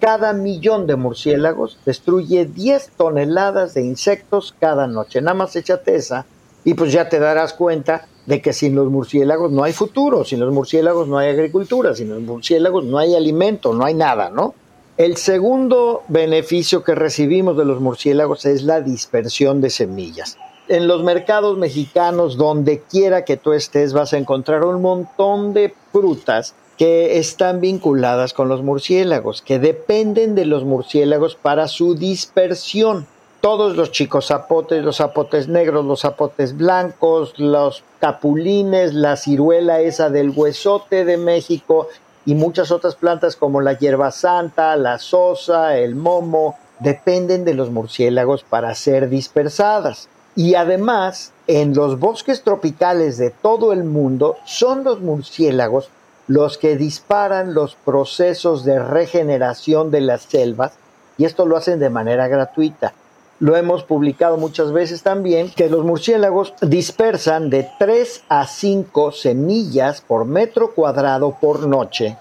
cada 0.00 0.32
millón 0.32 0.86
de 0.86 0.96
murciélagos 0.96 1.78
destruye 1.86 2.44
10 2.44 2.90
toneladas 2.96 3.74
de 3.74 3.82
insectos 3.82 4.54
cada 4.58 4.86
noche. 4.86 5.20
Nada 5.20 5.34
más 5.34 5.56
échate 5.56 5.96
esa 5.96 6.26
y 6.64 6.74
pues 6.74 6.92
ya 6.92 7.08
te 7.08 7.18
darás 7.18 7.52
cuenta 7.52 8.06
de 8.26 8.40
que 8.40 8.52
sin 8.52 8.74
los 8.74 8.90
murciélagos 8.90 9.50
no 9.50 9.64
hay 9.64 9.72
futuro, 9.72 10.24
sin 10.24 10.40
los 10.40 10.52
murciélagos 10.52 11.08
no 11.08 11.18
hay 11.18 11.30
agricultura, 11.30 11.94
sin 11.94 12.10
los 12.10 12.22
murciélagos 12.22 12.84
no 12.84 12.98
hay 12.98 13.14
alimento, 13.14 13.74
no 13.74 13.84
hay 13.84 13.94
nada, 13.94 14.30
¿no? 14.30 14.54
El 14.96 15.16
segundo 15.16 16.02
beneficio 16.08 16.84
que 16.84 16.94
recibimos 16.94 17.56
de 17.56 17.64
los 17.64 17.80
murciélagos 17.80 18.46
es 18.46 18.62
la 18.62 18.80
dispersión 18.80 19.60
de 19.60 19.70
semillas. 19.70 20.38
En 20.68 20.86
los 20.86 21.02
mercados 21.02 21.58
mexicanos, 21.58 22.36
donde 22.36 22.80
quiera 22.80 23.24
que 23.24 23.36
tú 23.36 23.52
estés, 23.52 23.92
vas 23.92 24.14
a 24.14 24.18
encontrar 24.18 24.64
un 24.64 24.80
montón 24.80 25.52
de 25.52 25.74
frutas 25.92 26.54
que 26.76 27.18
están 27.18 27.60
vinculadas 27.60 28.32
con 28.32 28.48
los 28.48 28.62
murciélagos, 28.62 29.42
que 29.42 29.58
dependen 29.58 30.34
de 30.34 30.44
los 30.44 30.64
murciélagos 30.64 31.36
para 31.36 31.68
su 31.68 31.94
dispersión. 31.94 33.06
Todos 33.40 33.76
los 33.76 33.92
chicos 33.92 34.28
zapotes, 34.28 34.82
los 34.82 34.96
zapotes 34.96 35.48
negros, 35.48 35.84
los 35.84 36.00
zapotes 36.00 36.56
blancos, 36.56 37.38
los 37.38 37.84
capulines, 38.00 38.94
la 38.94 39.16
ciruela 39.16 39.80
esa 39.80 40.08
del 40.08 40.30
huesote 40.30 41.04
de 41.04 41.18
México 41.18 41.88
y 42.26 42.34
muchas 42.34 42.70
otras 42.70 42.94
plantas 42.94 43.36
como 43.36 43.60
la 43.60 43.78
hierba 43.78 44.10
santa, 44.10 44.76
la 44.76 44.98
sosa, 44.98 45.76
el 45.76 45.94
momo, 45.94 46.56
dependen 46.80 47.44
de 47.44 47.54
los 47.54 47.70
murciélagos 47.70 48.42
para 48.44 48.74
ser 48.74 49.08
dispersadas. 49.08 50.08
Y 50.34 50.54
además, 50.54 51.32
en 51.46 51.74
los 51.74 52.00
bosques 52.00 52.42
tropicales 52.42 53.18
de 53.18 53.30
todo 53.30 53.72
el 53.72 53.84
mundo, 53.84 54.36
son 54.44 54.82
los 54.82 55.00
murciélagos 55.00 55.90
los 56.26 56.58
que 56.58 56.76
disparan 56.76 57.54
los 57.54 57.74
procesos 57.74 58.64
de 58.64 58.78
regeneración 58.78 59.90
de 59.90 60.00
las 60.00 60.22
selvas 60.22 60.72
y 61.18 61.24
esto 61.24 61.46
lo 61.46 61.56
hacen 61.56 61.78
de 61.78 61.90
manera 61.90 62.28
gratuita. 62.28 62.94
Lo 63.40 63.56
hemos 63.56 63.82
publicado 63.82 64.36
muchas 64.36 64.72
veces 64.72 65.02
también 65.02 65.50
que 65.50 65.68
los 65.68 65.84
murciélagos 65.84 66.54
dispersan 66.60 67.50
de 67.50 67.68
3 67.78 68.24
a 68.28 68.46
5 68.46 69.12
semillas 69.12 70.00
por 70.00 70.24
metro 70.24 70.72
cuadrado 70.72 71.36
por 71.40 71.66
noche, 71.66 72.16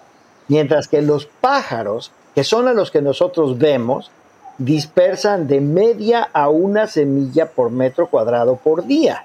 mientras 0.47 0.87
que 0.87 1.01
los 1.01 1.25
pájaros, 1.25 2.11
que 2.35 2.43
son 2.43 2.67
a 2.67 2.73
los 2.73 2.91
que 2.91 3.01
nosotros 3.01 3.57
vemos, 3.57 4.11
dispersan 4.57 5.47
de 5.47 5.61
media 5.61 6.29
a 6.33 6.49
una 6.49 6.87
semilla 6.87 7.47
por 7.47 7.69
metro 7.71 8.07
cuadrado 8.07 8.55
por 8.57 8.85
día. 8.85 9.23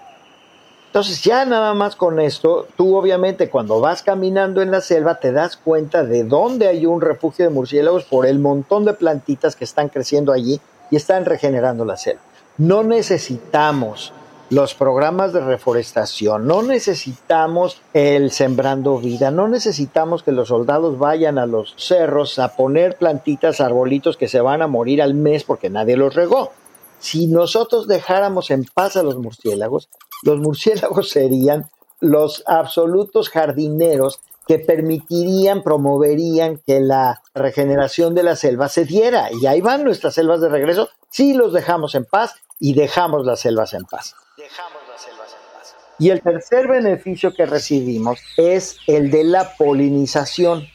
Entonces 0.88 1.23
ya 1.23 1.45
nada 1.45 1.75
más 1.75 1.97
con 1.97 2.18
esto, 2.18 2.66
tú 2.76 2.97
obviamente 2.97 3.50
cuando 3.50 3.78
vas 3.78 4.02
caminando 4.02 4.62
en 4.62 4.71
la 4.71 4.80
selva 4.80 5.21
te 5.21 5.33
das 5.33 5.59
cuenta 5.59 6.02
de 6.02 6.25
dónde 6.25 6.66
hay 6.66 6.87
un 6.87 7.02
refugio 7.02 7.45
de 7.45 7.50
murciélagos 7.50 8.04
por 8.04 8.25
el 8.25 8.38
montón 8.38 8.87
de 8.87 8.95
plantitas 8.95 9.54
que 9.54 9.64
están 9.64 9.90
creciendo 9.90 10.33
allí 10.33 10.61
y 10.90 10.97
están 10.97 11.26
regenerando 11.26 11.85
la 11.85 11.99
selva. 11.99 12.23
No 12.57 12.85
necesitamos 12.85 14.14
los 14.49 14.75
programas 14.75 15.35
de 15.35 15.40
reforestación, 15.40 16.47
no 16.47 16.62
necesitamos 16.62 17.83
el 17.92 18.30
sembrando 18.30 18.97
vida, 18.97 19.30
no 19.30 19.47
necesitamos 19.47 20.23
que 20.23 20.33
los 20.33 20.49
soldados 20.49 20.99
vayan 20.99 21.38
a 21.38 21.45
los 21.45 21.75
cerros 21.76 22.38
a 22.38 22.57
poner 22.57 22.97
plantitas, 22.97 23.61
arbolitos 23.61 24.16
que 24.16 24.26
se 24.26 24.40
van 24.40 24.62
a 24.62 24.66
morir 24.66 25.02
al 25.02 25.12
mes 25.12 25.45
porque 25.45 25.68
nadie 25.68 25.99
los 25.99 26.14
regó. 26.14 26.52
Si 26.99 27.26
nosotros 27.26 27.87
dejáramos 27.87 28.50
en 28.50 28.64
paz 28.64 28.97
a 28.97 29.02
los 29.02 29.18
murciélagos, 29.18 29.90
los 30.22 30.38
murciélagos 30.38 31.10
serían 31.10 31.68
los 32.00 32.42
absolutos 32.46 33.28
jardineros 33.28 34.20
que 34.46 34.58
permitirían, 34.58 35.62
promoverían 35.62 36.58
que 36.66 36.80
la 36.80 37.20
regeneración 37.34 38.14
de 38.14 38.22
la 38.22 38.34
selva 38.34 38.68
se 38.68 38.87
diera. 38.87 39.28
Y 39.30 39.46
ahí 39.46 39.60
van 39.60 39.84
nuestras 39.84 40.14
selvas 40.14 40.40
de 40.40 40.48
regreso 40.48 40.88
si 41.10 41.34
los 41.34 41.52
dejamos 41.52 41.94
en 41.94 42.06
paz 42.06 42.34
y 42.58 42.72
dejamos 42.75 43.26
las 43.26 43.40
selvas 43.40 43.75
en 43.75 43.84
paz. 43.84 44.14
Dejamos 44.38 44.80
las 44.88 45.02
selvas 45.02 45.28
en 45.32 45.58
paz. 45.58 45.76
Y 45.98 46.10
el 46.10 46.22
tercer 46.22 46.66
beneficio 46.66 47.34
que 47.34 47.44
recibimos 47.44 48.20
es 48.38 48.78
el 48.87 49.10
de 49.10 49.25
la 49.25 49.54
polinización. 49.56 50.66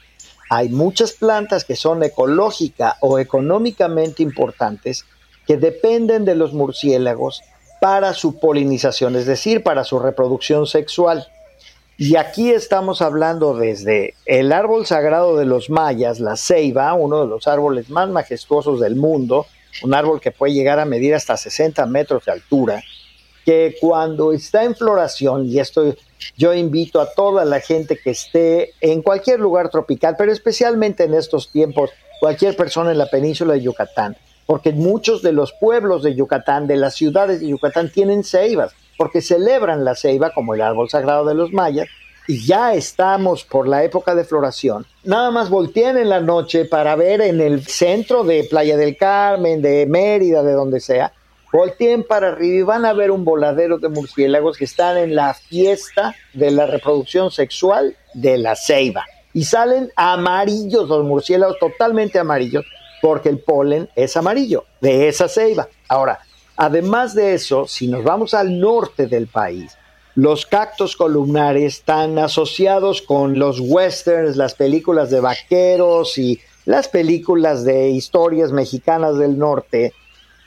Hay 0.51 0.69
muchas 0.69 1.13
plantas 1.13 1.65
que 1.65 1.75
son 1.75 2.03
ecológica 2.03 2.97
o 3.01 3.17
económicamente 3.17 4.21
importantes 4.21 5.05
que 5.47 5.57
dependen 5.57 6.25
de 6.25 6.35
los 6.35 6.53
murciélagos 6.53 7.41
para 7.83 8.13
su 8.13 8.39
polinización, 8.39 9.17
es 9.17 9.25
decir, 9.25 9.61
para 9.61 9.83
su 9.83 9.99
reproducción 9.99 10.67
sexual. 10.67 11.27
Y 11.97 12.15
aquí 12.15 12.49
estamos 12.49 13.01
hablando 13.01 13.55
desde 13.57 14.13
el 14.25 14.53
árbol 14.53 14.85
sagrado 14.85 15.35
de 15.35 15.43
los 15.43 15.69
mayas, 15.69 16.21
la 16.21 16.37
ceiba, 16.37 16.93
uno 16.93 17.19
de 17.19 17.27
los 17.27 17.45
árboles 17.45 17.89
más 17.89 18.07
majestuosos 18.07 18.79
del 18.79 18.95
mundo, 18.95 19.47
un 19.83 19.93
árbol 19.93 20.21
que 20.21 20.31
puede 20.31 20.53
llegar 20.53 20.79
a 20.79 20.85
medir 20.85 21.13
hasta 21.13 21.35
60 21.35 21.85
metros 21.87 22.23
de 22.23 22.31
altura, 22.31 22.81
que 23.45 23.75
cuando 23.81 24.31
está 24.31 24.63
en 24.63 24.77
floración, 24.77 25.45
y 25.47 25.59
esto 25.59 25.93
yo 26.37 26.53
invito 26.53 27.01
a 27.01 27.13
toda 27.13 27.43
la 27.43 27.59
gente 27.59 27.99
que 28.01 28.11
esté 28.11 28.71
en 28.79 29.01
cualquier 29.01 29.41
lugar 29.41 29.67
tropical, 29.67 30.15
pero 30.17 30.31
especialmente 30.31 31.03
en 31.03 31.15
estos 31.15 31.51
tiempos, 31.51 31.89
cualquier 32.21 32.55
persona 32.55 32.93
en 32.93 32.97
la 32.97 33.07
península 33.07 33.55
de 33.55 33.61
Yucatán, 33.61 34.15
porque 34.45 34.71
muchos 34.71 35.21
de 35.21 35.31
los 35.31 35.53
pueblos 35.53 36.03
de 36.03 36.15
Yucatán, 36.15 36.67
de 36.67 36.77
las 36.77 36.95
ciudades 36.95 37.39
de 37.39 37.47
Yucatán, 37.47 37.89
tienen 37.89 38.23
ceibas, 38.23 38.73
porque 38.97 39.21
celebran 39.21 39.85
la 39.85 39.95
ceiba 39.95 40.31
como 40.31 40.53
el 40.53 40.61
árbol 40.61 40.89
sagrado 40.89 41.25
de 41.25 41.35
los 41.35 41.51
mayas, 41.51 41.87
y 42.27 42.45
ya 42.45 42.73
estamos 42.73 43.43
por 43.43 43.67
la 43.67 43.83
época 43.83 44.15
de 44.15 44.23
floración. 44.23 44.85
Nada 45.03 45.31
más 45.31 45.49
volteen 45.49 45.97
en 45.97 46.09
la 46.09 46.21
noche 46.21 46.65
para 46.65 46.95
ver 46.95 47.21
en 47.21 47.41
el 47.41 47.65
centro 47.65 48.23
de 48.23 48.45
Playa 48.49 48.77
del 48.77 48.95
Carmen, 48.95 49.61
de 49.61 49.85
Mérida, 49.85 50.41
de 50.43 50.53
donde 50.53 50.79
sea, 50.79 51.11
volteen 51.51 52.03
para 52.03 52.29
arriba 52.29 52.55
y 52.55 52.61
van 52.63 52.85
a 52.85 52.93
ver 52.93 53.11
un 53.11 53.25
voladero 53.25 53.77
de 53.77 53.89
murciélagos 53.89 54.57
que 54.57 54.65
están 54.65 54.97
en 54.97 55.15
la 55.15 55.33
fiesta 55.33 56.15
de 56.33 56.51
la 56.51 56.65
reproducción 56.65 57.29
sexual 57.29 57.95
de 58.13 58.37
la 58.37 58.55
ceiba. 58.55 59.05
Y 59.33 59.43
salen 59.43 59.91
amarillos 59.95 60.87
los 60.87 61.03
murciélagos, 61.03 61.57
totalmente 61.59 62.19
amarillos, 62.19 62.65
porque 63.03 63.27
el 63.27 63.39
polen 63.39 63.89
es 63.97 64.15
amarillo 64.15 64.63
de 64.79 65.09
esa 65.09 65.27
ceiba. 65.27 65.67
Ahora, 65.89 66.19
además 66.55 67.13
de 67.13 67.33
eso, 67.33 67.67
si 67.67 67.89
nos 67.89 68.01
vamos 68.01 68.33
al 68.33 68.61
norte 68.61 69.07
del 69.07 69.27
país, 69.27 69.77
los 70.15 70.45
cactos 70.45 70.95
columnares 70.95 71.79
están 71.79 72.17
asociados 72.17 73.01
con 73.01 73.37
los 73.37 73.59
westerns, 73.59 74.37
las 74.37 74.53
películas 74.53 75.09
de 75.09 75.19
vaqueros 75.19 76.17
y 76.17 76.39
las 76.63 76.87
películas 76.87 77.65
de 77.65 77.89
historias 77.89 78.53
mexicanas 78.53 79.17
del 79.17 79.37
norte, 79.37 79.91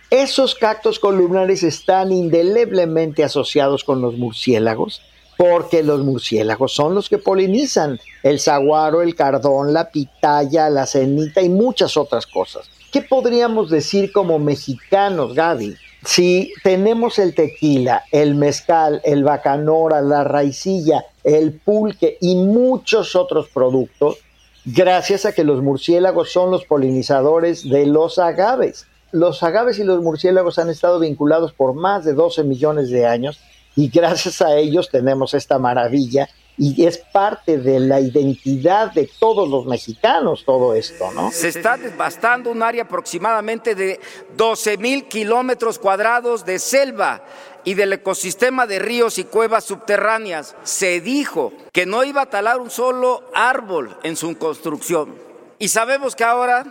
esos 0.08 0.54
cactos 0.54 0.98
columnares 0.98 1.62
están 1.62 2.10
indeleblemente 2.10 3.22
asociados 3.22 3.84
con 3.84 4.00
los 4.00 4.16
murciélagos, 4.16 5.02
porque 5.36 5.82
los 5.82 6.00
murciélagos 6.00 6.72
son 6.72 6.94
los 6.94 7.08
que 7.08 7.18
polinizan 7.18 8.00
el 8.22 8.40
saguaro, 8.40 9.02
el 9.02 9.14
cardón, 9.14 9.72
la 9.72 9.90
pitaya, 9.90 10.70
la 10.70 10.86
cenita 10.86 11.42
y 11.42 11.48
muchas 11.48 11.96
otras 11.96 12.26
cosas. 12.26 12.68
¿Qué 12.92 13.02
podríamos 13.02 13.68
decir 13.70 14.12
como 14.12 14.38
mexicanos, 14.38 15.34
Gaby? 15.34 15.76
Si 16.04 16.52
tenemos 16.62 17.18
el 17.18 17.34
tequila, 17.34 18.04
el 18.12 18.36
mezcal, 18.36 19.00
el 19.04 19.24
bacanora, 19.24 20.00
la 20.00 20.24
raicilla, 20.24 21.04
el 21.24 21.52
pulque 21.52 22.16
y 22.20 22.36
muchos 22.36 23.16
otros 23.16 23.48
productos, 23.48 24.18
gracias 24.64 25.26
a 25.26 25.32
que 25.32 25.44
los 25.44 25.62
murciélagos 25.62 26.32
son 26.32 26.50
los 26.50 26.64
polinizadores 26.64 27.68
de 27.68 27.86
los 27.86 28.18
agaves 28.18 28.86
los 29.12 29.42
agaves 29.42 29.78
y 29.78 29.84
los 29.84 30.02
murciélagos 30.02 30.58
han 30.58 30.68
estado 30.68 30.98
vinculados 30.98 31.52
por 31.52 31.74
más 31.74 32.04
de 32.04 32.12
12 32.12 32.44
millones 32.44 32.90
de 32.90 33.06
años 33.06 33.40
y 33.76 33.88
gracias 33.88 34.40
a 34.40 34.56
ellos 34.56 34.88
tenemos 34.90 35.34
esta 35.34 35.58
maravilla 35.58 36.28
y 36.58 36.86
es 36.86 36.96
parte 36.96 37.58
de 37.58 37.78
la 37.78 38.00
identidad 38.00 38.90
de 38.92 39.10
todos 39.20 39.48
los 39.48 39.66
mexicanos 39.66 40.44
todo 40.46 40.74
esto, 40.74 41.12
¿no? 41.12 41.30
Se 41.30 41.48
está 41.48 41.76
devastando 41.76 42.50
un 42.50 42.62
área 42.62 42.84
aproximadamente 42.84 43.74
de 43.74 44.00
12 44.36 44.78
mil 44.78 45.04
kilómetros 45.04 45.78
cuadrados 45.78 46.46
de 46.46 46.58
selva 46.58 47.22
y 47.64 47.74
del 47.74 47.92
ecosistema 47.92 48.66
de 48.66 48.78
ríos 48.78 49.18
y 49.18 49.24
cuevas 49.24 49.64
subterráneas. 49.64 50.56
Se 50.62 51.02
dijo 51.02 51.52
que 51.72 51.84
no 51.84 52.04
iba 52.04 52.22
a 52.22 52.30
talar 52.30 52.58
un 52.58 52.70
solo 52.70 53.24
árbol 53.34 53.94
en 54.02 54.16
su 54.16 54.38
construcción. 54.38 55.14
Y 55.58 55.68
sabemos 55.68 56.16
que 56.16 56.24
ahora 56.24 56.64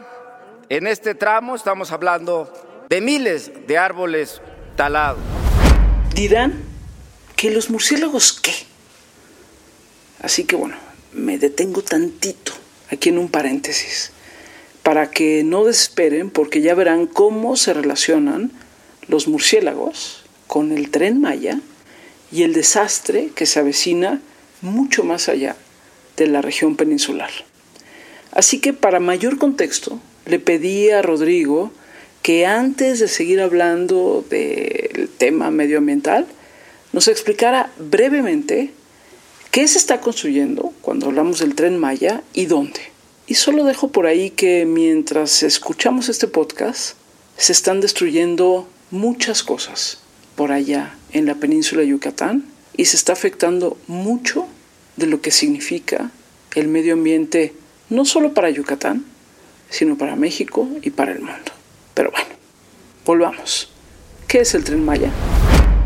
en 0.69 0.87
este 0.87 1.13
tramo 1.13 1.55
estamos 1.55 1.91
hablando 1.91 2.51
de 2.89 3.01
miles 3.01 3.51
de 3.67 3.77
árboles 3.77 4.41
talados. 4.75 5.19
Dirán 6.15 6.74
que 7.35 7.51
los 7.51 7.69
murciélagos 7.69 8.33
qué. 8.33 8.53
Así 10.21 10.45
que 10.45 10.55
bueno, 10.55 10.75
me 11.13 11.37
detengo 11.37 11.81
tantito 11.81 12.53
aquí 12.89 13.09
en 13.09 13.17
un 13.17 13.29
paréntesis 13.29 14.11
para 14.83 15.09
que 15.09 15.43
no 15.43 15.65
desesperen 15.65 16.29
porque 16.29 16.61
ya 16.61 16.75
verán 16.75 17.07
cómo 17.07 17.55
se 17.55 17.73
relacionan 17.73 18.51
los 19.07 19.27
murciélagos 19.27 20.23
con 20.47 20.71
el 20.71 20.91
tren 20.91 21.21
Maya 21.21 21.59
y 22.31 22.43
el 22.43 22.53
desastre 22.53 23.31
que 23.35 23.45
se 23.45 23.59
avecina 23.59 24.21
mucho 24.61 25.03
más 25.03 25.29
allá 25.29 25.55
de 26.17 26.27
la 26.27 26.41
región 26.41 26.75
peninsular. 26.75 27.29
Así 28.31 28.59
que 28.59 28.73
para 28.73 28.99
mayor 28.99 29.37
contexto, 29.37 29.99
le 30.25 30.39
pedí 30.39 30.89
a 30.89 31.01
Rodrigo 31.01 31.71
que 32.21 32.45
antes 32.45 32.99
de 32.99 33.07
seguir 33.07 33.39
hablando 33.41 34.25
del 34.29 35.09
tema 35.17 35.51
medioambiental, 35.51 36.25
nos 36.95 37.09
explicara 37.09 37.73
brevemente 37.77 38.71
qué 39.51 39.67
se 39.67 39.77
está 39.77 39.99
construyendo 39.99 40.71
cuando 40.79 41.07
hablamos 41.07 41.39
del 41.39 41.53
tren 41.53 41.77
Maya 41.77 42.23
y 42.33 42.45
dónde. 42.45 42.79
Y 43.27 43.33
solo 43.33 43.65
dejo 43.65 43.89
por 43.89 44.05
ahí 44.05 44.29
que 44.29 44.65
mientras 44.65 45.43
escuchamos 45.43 46.07
este 46.07 46.29
podcast, 46.29 46.95
se 47.35 47.51
están 47.51 47.81
destruyendo 47.81 48.69
muchas 48.91 49.43
cosas 49.43 49.97
por 50.37 50.53
allá 50.53 50.95
en 51.11 51.25
la 51.25 51.35
península 51.35 51.81
de 51.81 51.89
Yucatán 51.89 52.45
y 52.77 52.85
se 52.85 52.95
está 52.95 53.11
afectando 53.11 53.77
mucho 53.87 54.47
de 54.95 55.07
lo 55.07 55.19
que 55.19 55.31
significa 55.31 56.11
el 56.55 56.69
medio 56.69 56.93
ambiente 56.93 57.53
no 57.89 58.05
solo 58.05 58.33
para 58.33 58.49
Yucatán, 58.49 59.03
sino 59.69 59.97
para 59.97 60.15
México 60.15 60.65
y 60.81 60.91
para 60.91 61.11
el 61.11 61.19
mundo. 61.19 61.51
Pero 61.93 62.11
bueno, 62.11 62.29
volvamos. 63.05 63.69
¿Qué 64.29 64.39
es 64.39 64.55
el 64.55 64.63
tren 64.63 64.85
Maya? 64.85 65.11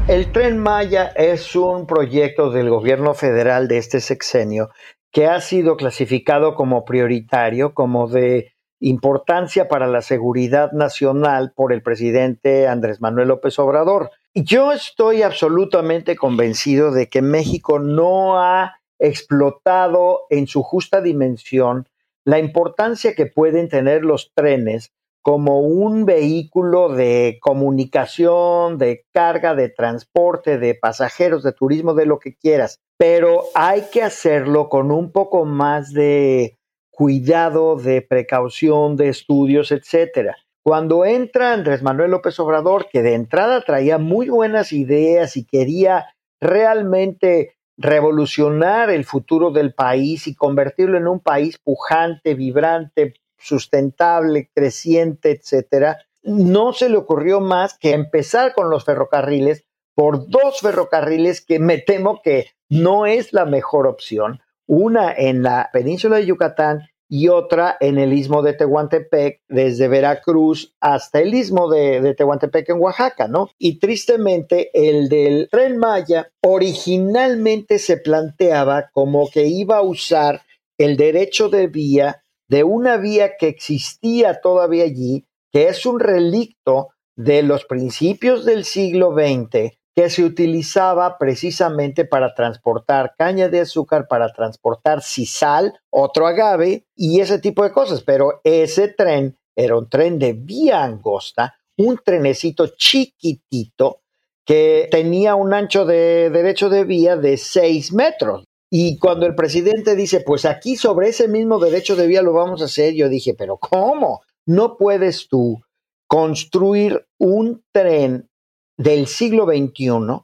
El 0.10 0.32
tren 0.32 0.58
Maya 0.58 1.13
es 1.16 1.56
un 1.56 1.86
proyecto 1.86 2.50
del 2.50 2.72
gobierno 2.72 3.13
federal 3.13 3.68
de 3.68 3.78
este 3.78 4.00
sexenio 4.00 4.72
que 5.12 5.28
ha 5.28 5.39
sido 5.39 5.78
clasificado 5.78 6.56
como 6.56 6.84
prioritario, 6.84 7.75
como 7.75 8.08
de 8.08 8.56
importancia 8.80 9.68
para 9.68 9.86
la 9.86 10.01
seguridad 10.01 10.72
nacional 10.72 11.54
por 11.56 11.72
el 11.72 11.84
presidente 11.84 12.68
Andrés 12.68 13.01
Manuel 13.01 13.28
López 13.28 13.60
Obrador. 13.60 14.10
Yo 14.34 14.72
estoy 14.72 15.22
absolutamente 15.22 16.16
convencido 16.16 16.92
de 16.92 17.08
que 17.08 17.22
México 17.22 17.78
no 17.78 18.42
ha 18.42 18.80
explotado 18.98 20.22
en 20.32 20.48
su 20.48 20.63
justa 20.63 21.01
dimensión 21.01 21.88
la 22.25 22.39
importancia 22.39 23.13
que 23.13 23.28
pueden 23.28 23.70
tener 23.70 24.04
los 24.04 24.32
trenes 24.34 24.92
como 25.22 25.60
un 25.60 26.06
vehículo 26.06 26.90
de 26.90 27.38
comunicación, 27.42 28.78
de 28.78 29.06
carga, 29.14 29.56
de 29.56 29.70
transporte, 29.70 30.58
de 30.58 30.76
pasajeros, 30.76 31.44
de 31.44 31.52
turismo, 31.52 31.94
de 31.94 32.06
lo 32.06 32.20
que 32.20 32.36
quieras. 32.36 32.80
Pero 32.98 33.44
hay 33.54 33.84
que 33.92 34.04
hacerlo 34.04 34.70
con 34.70 34.92
un 34.92 35.12
poco 35.12 35.46
más 35.46 35.94
de 35.94 36.58
cuidado, 36.90 37.76
de 37.78 38.02
precaución, 38.02 38.96
de 38.96 39.10
estudios, 39.10 39.72
etcétera. 39.72 40.38
Cuando 40.64 41.06
entra 41.06 41.54
Andrés 41.54 41.82
Manuel 41.82 42.12
López 42.12 42.40
Obrador, 42.40 42.88
que 42.92 43.02
de 43.02 43.14
entrada 43.14 43.62
traía 43.62 43.98
muy 43.98 44.30
buenas 44.30 44.74
ideas 44.74 45.38
y 45.38 45.46
quería 45.46 46.08
realmente 46.42 47.56
revolucionar 47.78 48.90
el 48.90 49.06
futuro 49.06 49.52
del 49.52 49.74
país 49.74 50.28
y 50.28 50.36
convertirlo 50.36 50.98
en 50.98 51.08
un 51.08 51.22
país 51.22 51.58
pujante, 51.58 52.36
vibrante, 52.36 53.14
sustentable, 53.39 54.50
creciente, 54.53 55.31
etcétera, 55.31 55.98
no 56.24 56.74
se 56.74 56.89
le 56.89 56.98
ocurrió 56.98 57.39
más 57.39 57.77
que 57.77 57.93
empezar 57.93 58.53
con 58.53 58.69
los 58.69 58.86
ferrocarriles 58.86 59.65
por 59.96 60.29
dos 60.29 60.60
ferrocarriles 60.62 61.41
que 61.41 61.60
me 61.60 61.77
temo 61.77 62.22
que 62.24 62.48
no 62.69 63.05
es 63.05 63.34
la 63.34 63.46
mejor 63.46 63.88
opción. 63.88 64.39
Una 64.65 65.12
en 65.12 65.43
la 65.43 65.69
península 65.74 66.17
de 66.17 66.27
Yucatán 66.27 66.89
y 67.10 67.27
otra 67.27 67.75
en 67.79 67.98
el 67.98 68.13
istmo 68.13 68.43
de 68.43 68.53
Tehuantepec, 68.53 69.41
desde 69.50 69.88
Veracruz 69.88 70.75
hasta 70.79 71.19
el 71.19 71.34
istmo 71.34 71.69
de, 71.69 72.13
Tehuantepec 72.15 72.69
en 72.69 72.79
Oaxaca, 72.79 73.27
¿no? 73.27 73.50
Y 73.58 73.79
tristemente 73.79 74.69
el 74.74 75.10
del 75.10 75.50
tren 75.50 75.77
Maya 75.79 76.31
originalmente 76.41 77.79
se 77.79 77.98
planteaba 77.98 78.91
como 78.93 79.27
que 79.29 79.48
iba 79.48 79.77
a 79.77 79.81
usar 79.81 80.43
el 80.77 80.96
derecho 80.96 81.50
de 81.50 81.67
vía 81.67 82.24
de 82.50 82.63
una 82.63 82.98
vía 82.98 83.38
que 83.38 83.48
existía 83.48 84.41
todavía 84.41 84.84
allí, 84.84 85.25
que 85.51 85.70
es 85.70 85.86
un 85.86 86.00
relicto 86.00 86.89
de 87.15 87.44
los 87.44 87.65
principios 87.65 88.46
del 88.46 88.65
siglo 88.65 89.13
XX, 89.13 89.77
que 89.96 90.10
se 90.10 90.24
utilizaba 90.24 91.18
precisamente 91.18 92.06
para 92.06 92.34
transportar 92.34 93.15
caña 93.18 93.50
de 93.50 93.62
azúcar, 93.62 94.08
para 94.08 94.32
transportar 94.32 95.01
sisal, 95.01 95.77
otro 95.89 96.25
agave 96.25 96.86
y 96.96 97.20
ese 97.20 97.39
tipo 97.39 97.63
de 97.63 97.72
cosas. 97.72 98.03
Pero 98.03 98.39
ese 98.44 98.88
tren 98.88 99.38
era 99.56 99.77
un 99.77 99.89
tren 99.89 100.18
de 100.18 100.34
vía 100.34 100.84
angosta, 100.84 101.56
un 101.77 102.00
trenecito 102.03 102.68
chiquitito 102.77 104.01
que 104.46 104.88
tenía 104.89 105.36
un 105.36 105.53
ancho 105.53 105.86
de 105.86 106.29
derecho 106.29 106.70
de 106.70 106.84
vía 106.84 107.18
de 107.18 107.38
6 107.38 107.94
metros. 107.94 108.46
Y 108.72 109.00
cuando 109.00 109.26
el 109.26 109.36
presidente 109.36 109.96
dice, 109.96 110.22
pues 110.22 110.46
aquí 110.46 110.76
sobre 110.76 111.10
ese 111.10 111.28
mismo 111.28 111.60
derecho 111.60 111.96
de 111.96 112.08
vía 112.08 112.22
lo 112.22 112.34
vamos 112.34 112.62
a 112.62 112.66
hacer, 112.66 112.94
yo 112.94 113.10
dije, 113.10 113.34
pero 113.34 113.58
¿cómo? 113.58 114.22
No 114.46 114.78
puedes 114.78 115.28
tú 115.28 115.62
construir 116.08 117.08
un 117.18 117.64
tren 117.72 118.30
del 118.78 119.08
siglo 119.08 119.46
XXI 119.46 120.24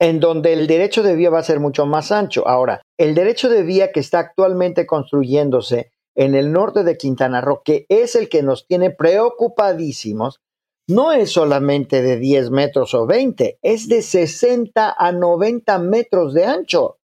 en 0.00 0.18
donde 0.18 0.54
el 0.54 0.66
derecho 0.66 1.02
de 1.02 1.14
vía 1.14 1.30
va 1.30 1.40
a 1.40 1.44
ser 1.44 1.60
mucho 1.60 1.84
más 1.84 2.10
ancho. 2.10 2.48
Ahora, 2.48 2.80
el 2.98 3.14
derecho 3.14 3.48
de 3.50 3.62
vía 3.62 3.92
que 3.92 4.00
está 4.00 4.18
actualmente 4.18 4.86
construyéndose 4.86 5.92
en 6.14 6.34
el 6.34 6.52
norte 6.52 6.84
de 6.84 6.96
Quintana 6.96 7.40
Roo, 7.40 7.62
que 7.62 7.86
es 7.88 8.16
el 8.16 8.28
que 8.28 8.42
nos 8.42 8.66
tiene 8.66 8.90
preocupadísimos, 8.90 10.40
no 10.88 11.12
es 11.12 11.30
solamente 11.32 12.02
de 12.02 12.16
10 12.16 12.50
metros 12.50 12.94
o 12.94 13.06
20, 13.06 13.58
es 13.62 13.88
de 13.88 14.02
60 14.02 14.96
a 14.98 15.12
90 15.12 15.78
metros 15.78 16.34
de 16.34 16.46
ancho. 16.46 16.96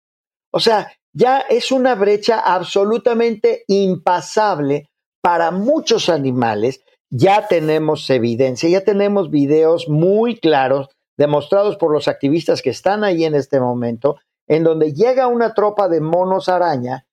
O 0.51 0.59
sea, 0.59 0.91
ya 1.13 1.39
es 1.39 1.71
una 1.71 1.95
brecha 1.95 2.39
absolutamente 2.39 3.63
impasable 3.67 4.89
para 5.21 5.51
muchos 5.51 6.09
animales. 6.09 6.81
Ya 7.09 7.47
tenemos 7.47 8.09
evidencia, 8.09 8.69
ya 8.69 8.83
tenemos 8.83 9.31
videos 9.31 9.89
muy 9.89 10.39
claros 10.39 10.89
demostrados 11.17 11.77
por 11.77 11.91
los 11.91 12.07
activistas 12.07 12.61
que 12.61 12.69
están 12.69 13.03
ahí 13.03 13.25
en 13.25 13.33
este 13.33 13.59
momento, 13.59 14.17
en 14.47 14.63
donde 14.63 14.93
llega 14.93 15.27
una 15.27 15.53
tropa 15.53 15.87
de 15.87 16.01
monos 16.01 16.49
araña 16.49 17.07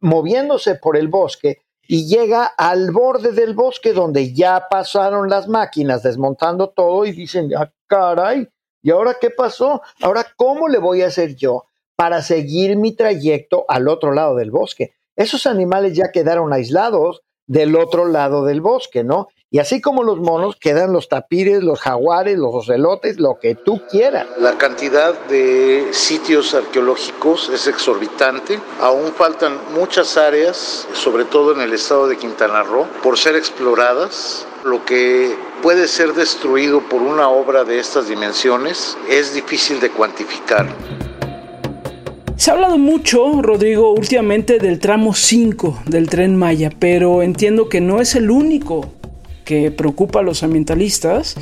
moviéndose 0.00 0.74
por 0.74 0.96
el 0.96 1.08
bosque 1.08 1.62
y 1.86 2.06
llega 2.06 2.44
al 2.44 2.90
borde 2.90 3.32
del 3.32 3.54
bosque 3.54 3.92
donde 3.92 4.34
ya 4.34 4.66
pasaron 4.68 5.30
las 5.30 5.48
máquinas 5.48 6.02
desmontando 6.02 6.70
todo 6.70 7.06
y 7.06 7.12
dicen, 7.12 7.50
ah, 7.56 7.72
caray, 7.86 8.48
¿y 8.82 8.90
ahora 8.90 9.16
qué 9.20 9.30
pasó? 9.30 9.80
Ahora, 10.02 10.26
¿cómo 10.36 10.68
le 10.68 10.78
voy 10.78 11.02
a 11.02 11.06
hacer 11.06 11.36
yo 11.36 11.67
para 11.98 12.22
seguir 12.22 12.76
mi 12.76 12.94
trayecto 12.94 13.64
al 13.66 13.88
otro 13.88 14.12
lado 14.12 14.36
del 14.36 14.52
bosque? 14.52 14.94
Esos 15.16 15.46
animales 15.46 15.96
ya 15.96 16.12
quedaron 16.12 16.52
aislados 16.52 17.22
del 17.48 17.74
otro 17.74 18.06
lado 18.06 18.44
del 18.44 18.60
bosque, 18.60 19.02
¿no? 19.02 19.26
Y 19.50 19.58
así 19.58 19.80
como 19.80 20.04
los 20.04 20.18
monos, 20.18 20.56
quedan 20.60 20.92
los 20.92 21.08
tapires, 21.08 21.64
los 21.64 21.80
jaguares, 21.80 22.38
los 22.38 22.54
ocelotes, 22.54 23.18
lo 23.18 23.38
que 23.40 23.56
tú 23.56 23.82
quieras. 23.90 24.26
La 24.38 24.58
cantidad 24.58 25.18
de 25.26 25.88
sitios 25.92 26.54
arqueológicos 26.54 27.48
es 27.48 27.66
exorbitante. 27.66 28.60
Aún 28.80 29.12
faltan 29.14 29.58
muchas 29.74 30.16
áreas, 30.18 30.86
sobre 30.92 31.24
todo 31.24 31.52
en 31.52 31.62
el 31.62 31.72
estado 31.72 32.06
de 32.06 32.16
Quintana 32.16 32.62
Roo, 32.62 32.86
por 33.02 33.18
ser 33.18 33.34
exploradas. 33.34 34.46
Lo 34.64 34.84
que 34.84 35.34
puede 35.62 35.88
ser 35.88 36.12
destruido 36.12 36.80
por 36.82 37.02
una 37.02 37.28
obra 37.28 37.64
de 37.64 37.80
estas 37.80 38.06
dimensiones 38.06 38.98
es 39.08 39.34
difícil 39.34 39.80
de 39.80 39.90
cuantificar. 39.90 40.68
Se 42.38 42.52
ha 42.52 42.54
hablado 42.54 42.78
mucho, 42.78 43.42
Rodrigo, 43.42 43.90
últimamente 43.90 44.60
del 44.60 44.78
tramo 44.78 45.12
5 45.12 45.80
del 45.86 46.08
tren 46.08 46.36
Maya, 46.36 46.70
pero 46.78 47.24
entiendo 47.24 47.68
que 47.68 47.80
no 47.80 48.00
es 48.00 48.14
el 48.14 48.30
único 48.30 48.92
que 49.44 49.72
preocupa 49.72 50.20
a 50.20 50.22
los 50.22 50.44
ambientalistas. 50.44 51.34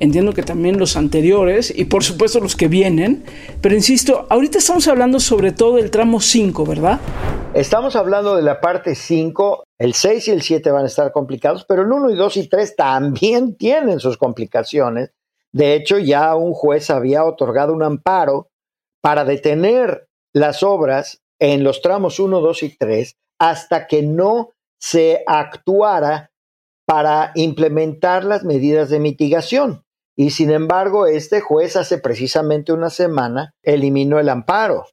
Entiendo 0.00 0.34
que 0.34 0.42
también 0.42 0.78
los 0.78 0.98
anteriores 0.98 1.72
y 1.74 1.86
por 1.86 2.04
supuesto 2.04 2.40
los 2.40 2.56
que 2.56 2.68
vienen. 2.68 3.24
Pero 3.62 3.74
insisto, 3.74 4.26
ahorita 4.28 4.58
estamos 4.58 4.86
hablando 4.86 5.18
sobre 5.18 5.52
todo 5.52 5.76
del 5.76 5.90
tramo 5.90 6.20
5, 6.20 6.66
¿verdad? 6.66 7.00
Estamos 7.54 7.96
hablando 7.96 8.36
de 8.36 8.42
la 8.42 8.60
parte 8.60 8.94
5. 8.94 9.64
El 9.78 9.94
6 9.94 10.28
y 10.28 10.30
el 10.32 10.42
7 10.42 10.70
van 10.70 10.84
a 10.84 10.88
estar 10.88 11.10
complicados, 11.10 11.64
pero 11.66 11.80
el 11.80 11.90
1 11.90 12.10
y 12.10 12.16
2 12.16 12.36
y 12.36 12.48
3 12.48 12.76
también 12.76 13.54
tienen 13.58 13.98
sus 13.98 14.18
complicaciones. 14.18 15.10
De 15.52 15.74
hecho, 15.74 15.96
ya 15.98 16.36
un 16.36 16.52
juez 16.52 16.90
había 16.90 17.24
otorgado 17.24 17.72
un 17.72 17.82
amparo 17.82 18.50
para 19.00 19.24
detener 19.24 20.07
las 20.32 20.62
obras 20.62 21.22
en 21.38 21.64
los 21.64 21.82
tramos 21.82 22.18
1, 22.20 22.40
2 22.40 22.62
y 22.62 22.76
3 22.76 23.16
hasta 23.38 23.86
que 23.86 24.02
no 24.02 24.50
se 24.80 25.22
actuara 25.26 26.30
para 26.86 27.32
implementar 27.34 28.24
las 28.24 28.44
medidas 28.44 28.88
de 28.88 28.98
mitigación. 28.98 29.84
Y 30.16 30.30
sin 30.30 30.50
embargo, 30.50 31.06
este 31.06 31.40
juez 31.40 31.76
hace 31.76 31.98
precisamente 31.98 32.72
una 32.72 32.90
semana 32.90 33.54
eliminó 33.62 34.18
el 34.18 34.28
amparo. 34.28 34.86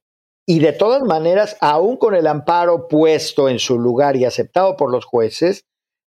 Y 0.47 0.59
de 0.59 0.73
todas 0.73 1.01
maneras, 1.01 1.57
aún 1.61 1.97
con 1.97 2.13
el 2.13 2.27
amparo 2.27 2.87
puesto 2.87 3.49
en 3.49 3.57
su 3.57 3.79
lugar 3.79 4.15
y 4.15 4.25
aceptado 4.25 4.75
por 4.75 4.91
los 4.91 5.05
jueces, 5.05 5.65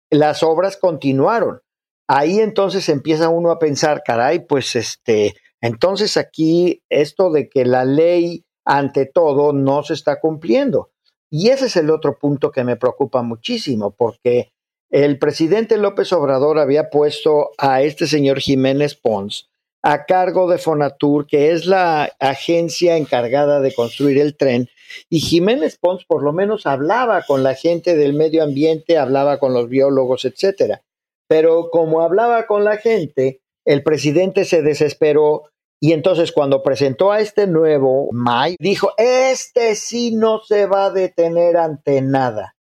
las 0.09 0.43
obras 0.43 0.77
continuaron. 0.77 1.59
Ahí 2.07 2.39
entonces 2.39 2.87
empieza 2.87 3.29
uno 3.29 3.51
a 3.51 3.59
pensar, 3.59 4.01
caray, 4.05 4.45
pues 4.45 4.75
este, 4.75 5.33
entonces 5.61 6.15
aquí 6.15 6.83
esto 6.89 7.31
de 7.31 7.49
que 7.49 7.65
la 7.65 7.83
ley 7.83 8.45
ante 8.65 9.05
todo 9.05 9.53
no 9.53 9.83
se 9.83 9.93
está 9.93 10.19
cumpliendo. 10.19 10.91
Y 11.29 11.49
ese 11.49 11.67
es 11.67 11.75
el 11.77 11.89
otro 11.89 12.17
punto 12.17 12.51
que 12.51 12.63
me 12.63 12.75
preocupa 12.75 13.21
muchísimo, 13.21 13.91
porque 13.91 14.51
el 14.89 15.17
presidente 15.17 15.77
López 15.77 16.11
Obrador 16.11 16.59
había 16.59 16.89
puesto 16.89 17.51
a 17.57 17.81
este 17.81 18.07
señor 18.07 18.39
Jiménez 18.39 18.95
Pons 18.95 19.49
a 19.83 20.05
cargo 20.05 20.49
de 20.49 20.57
Fonatur, 20.57 21.25
que 21.25 21.51
es 21.51 21.65
la 21.65 22.11
agencia 22.19 22.97
encargada 22.97 23.61
de 23.61 23.73
construir 23.73 24.19
el 24.19 24.35
tren, 24.37 24.69
y 25.09 25.19
Jiménez 25.19 25.77
Pons 25.79 26.05
por 26.05 26.23
lo 26.23 26.33
menos 26.33 26.65
hablaba 26.65 27.23
con 27.23 27.43
la 27.43 27.55
gente 27.55 27.95
del 27.95 28.13
medio 28.13 28.43
ambiente, 28.43 28.97
hablaba 28.97 29.39
con 29.39 29.53
los 29.53 29.69
biólogos, 29.69 30.25
etcétera. 30.25 30.83
Pero 31.27 31.69
como 31.71 32.01
hablaba 32.01 32.45
con 32.45 32.63
la 32.63 32.77
gente, 32.77 33.41
el 33.65 33.83
presidente 33.83 34.45
se 34.45 34.61
desesperó 34.61 35.45
y 35.83 35.93
entonces 35.93 36.31
cuando 36.31 36.61
presentó 36.61 37.11
a 37.11 37.21
este 37.21 37.47
nuevo 37.47 38.09
May, 38.11 38.55
dijo, 38.59 38.91
este 38.97 39.75
sí 39.75 40.15
no 40.15 40.39
se 40.39 40.67
va 40.67 40.85
a 40.85 40.91
detener 40.91 41.57
ante 41.57 42.01
nada. 42.01 42.55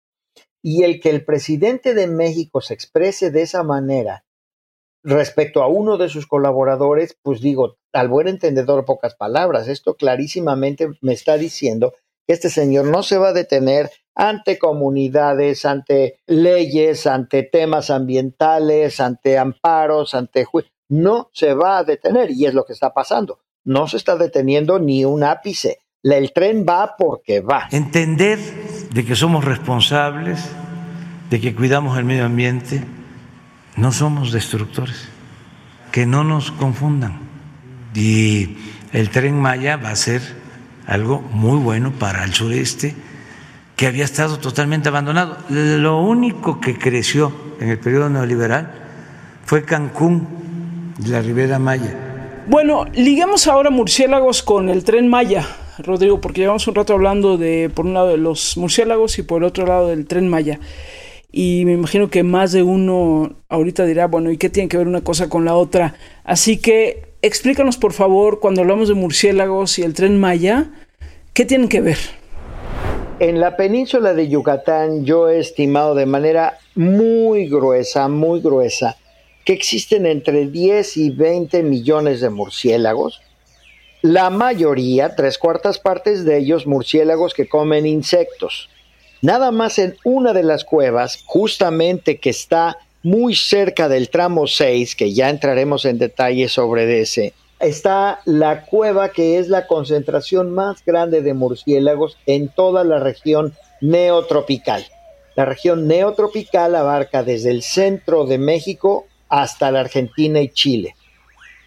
Y 0.63 0.85
el 0.85 1.01
que 1.01 1.11
el 1.11 1.25
presidente 1.25 1.95
de 1.95 2.07
México 2.07 2.61
se 2.61 2.75
exprese 2.75 3.33
de 3.33 3.43
esa 3.43 3.65
manera 3.65 4.25
respecto 5.03 5.63
a 5.65 5.69
uno 5.69 5.97
de 5.97 6.09
sus 6.09 6.29
colaboradores, 6.29 7.17
pues 7.23 7.41
digo, 7.41 7.79
al 7.93 8.09
buen 8.09 8.29
entendedor 8.29 8.85
pocas 8.85 9.17
palabras, 9.17 9.67
esto 9.67 9.97
clarísimamente 9.97 10.89
me 11.01 11.13
está 11.13 11.37
diciendo 11.37 11.95
que 12.27 12.35
este 12.35 12.51
señor 12.51 12.85
no 12.85 13.03
se 13.03 13.19
va 13.19 13.29
a 13.29 13.33
detener 13.33 13.91
ante 14.19 14.59
comunidades, 14.59 15.65
ante 15.65 16.19
leyes, 16.27 17.07
ante 17.07 17.45
temas 17.45 17.89
ambientales, 17.89 19.01
ante 19.01 19.39
amparos, 19.39 20.13
ante 20.15 20.45
no 20.89 21.31
se 21.33 21.55
va 21.55 21.79
a 21.79 21.85
detener 21.85 22.33
y 22.33 22.47
es 22.47 22.53
lo 22.53 22.65
que 22.65 22.73
está 22.73 22.93
pasando. 22.93 23.39
No 23.65 23.87
se 23.87 23.97
está 23.97 24.17
deteniendo 24.17 24.81
ni 24.81 25.05
un 25.05 25.23
ápice. 25.23 25.79
El 26.03 26.33
tren 26.33 26.67
va 26.69 26.97
porque 26.99 27.41
va. 27.41 27.69
Entender 27.71 28.39
de 28.93 29.05
que 29.05 29.15
somos 29.15 29.45
responsables, 29.45 30.51
de 31.31 31.41
que 31.41 31.55
cuidamos 31.55 31.97
el 31.97 32.05
medio 32.05 32.25
ambiente, 32.25 32.83
no 33.77 33.93
somos 33.93 34.33
destructores, 34.33 35.09
que 35.93 36.07
no 36.07 36.25
nos 36.25 36.51
confundan. 36.51 37.21
Y 37.95 38.57
el 38.93 39.11
tren 39.11 39.39
Maya 39.39 39.77
va 39.77 39.91
a 39.91 39.97
ser 39.97 40.23
algo 40.87 41.21
muy 41.21 41.59
bueno 41.59 41.93
para 41.93 42.25
el 42.25 42.33
sureste, 42.33 42.97
que 43.79 43.87
había 43.87 44.05
estado 44.05 44.41
totalmente 44.41 44.89
abandonado. 44.89 45.37
Lo 45.51 46.03
único 46.03 46.61
que 46.61 46.77
creció 46.77 47.33
en 47.61 47.69
el 47.69 47.79
periodo 47.79 48.11
neoliberal 48.11 48.73
fue 49.45 49.65
Cancún, 49.65 50.27
la 51.07 51.23
Ribera 51.23 51.61
Maya. 51.61 52.45
Bueno, 52.49 52.87
liguemos 52.93 53.47
ahora 53.47 53.71
murciélagos 53.71 54.43
con 54.43 54.69
el 54.69 54.83
tren 54.83 55.07
Maya. 55.07 55.47
Rodrigo, 55.79 56.21
porque 56.21 56.41
llevamos 56.41 56.67
un 56.67 56.75
rato 56.75 56.95
hablando 56.95 57.37
de, 57.37 57.71
por 57.73 57.87
un 57.87 57.95
lado, 57.95 58.09
de 58.09 58.17
los 58.17 58.57
murciélagos 58.57 59.17
y 59.21 59.23
por 59.23 59.43
el 59.43 59.45
otro 59.45 59.65
lado 59.65 59.87
del 59.87 60.09
tren 60.09 60.27
Maya. 60.29 60.59
Y 61.31 61.63
me 61.65 61.75
imagino 61.75 62.11
que 62.11 62.25
más 62.25 62.51
de 62.51 62.65
uno 62.65 63.37
ahorita 63.49 63.85
dirá, 63.85 64.09
bueno, 64.09 64.33
¿y 64.33 64.39
qué 64.39 64.51
tiene 64.51 64.69
que 64.69 64.77
ver 64.77 64.89
una 64.89 65.03
cosa 65.03 65.29
con 65.29 65.45
la 65.45 65.55
otra? 65.55 65.95
Así 66.25 66.57
que 66.57 67.13
explícanos, 67.23 67.77
por 67.77 67.93
favor, 67.93 68.41
cuando 68.41 68.63
hablamos 68.63 68.89
de 68.89 68.95
murciélagos 68.95 69.79
y 69.79 69.83
el 69.83 69.95
tren 69.95 70.19
Maya, 70.19 70.73
¿qué 71.33 71.45
tienen 71.45 71.69
que 71.69 71.81
ver? 71.81 71.99
En 73.21 73.41
la 73.41 73.57
península 73.57 74.15
de 74.15 74.29
Yucatán 74.29 75.05
yo 75.05 75.29
he 75.29 75.41
estimado 75.41 75.95
de 75.95 76.07
manera 76.07 76.59
muy 76.75 77.49
gruesa, 77.49 78.09
muy 78.09 78.41
gruesa, 78.41 78.97
que 79.45 79.53
existen 79.53 80.07
entre 80.07 80.47
10 80.47 80.97
y 80.97 81.11
20 81.11 81.63
millones 81.63 82.21
de 82.21 82.31
murciélagos 82.31 83.21
la 84.03 84.31
mayoría, 84.31 85.17
tres 85.17 85.39
cuartas 85.39 85.81
partes 85.81 86.25
de 86.25 86.39
ellos, 86.39 86.69
murciélagos 86.69 87.35
que 87.35 87.49
comen 87.49 87.85
insectos. 87.85 88.69
Nada 89.23 89.51
más 89.51 89.81
en 89.81 89.97
una 90.05 90.33
de 90.33 90.45
las 90.45 90.65
cuevas, 90.65 91.21
justamente 91.27 92.19
que 92.19 92.31
está 92.31 92.79
muy 93.03 93.35
cerca 93.35 93.89
del 93.89 94.09
tramo 94.09 94.47
6, 94.47 94.95
que 94.95 95.13
ya 95.13 95.31
entraremos 95.31 95.85
en 95.85 95.99
detalle 95.99 96.49
sobre 96.49 97.01
ese, 97.01 97.33
está 97.61 98.21
la 98.25 98.65
cueva 98.65 99.11
que 99.11 99.39
es 99.39 99.49
la 99.49 99.67
concentración 99.67 100.55
más 100.55 100.85
grande 100.85 101.23
de 101.23 101.35
murciélagos 101.35 102.17
en 102.27 102.49
toda 102.49 102.85
la 102.85 103.01
región 103.01 103.55
neotropical. 103.81 104.87
La 105.35 105.45
región 105.45 105.87
neotropical 105.87 106.75
abarca 106.75 107.23
desde 107.23 107.51
el 107.51 107.63
centro 107.63 108.27
de 108.27 108.39
México 108.39 109.07
hasta 109.29 109.71
la 109.71 109.81
Argentina 109.81 110.41
y 110.41 110.49
Chile. 110.49 110.97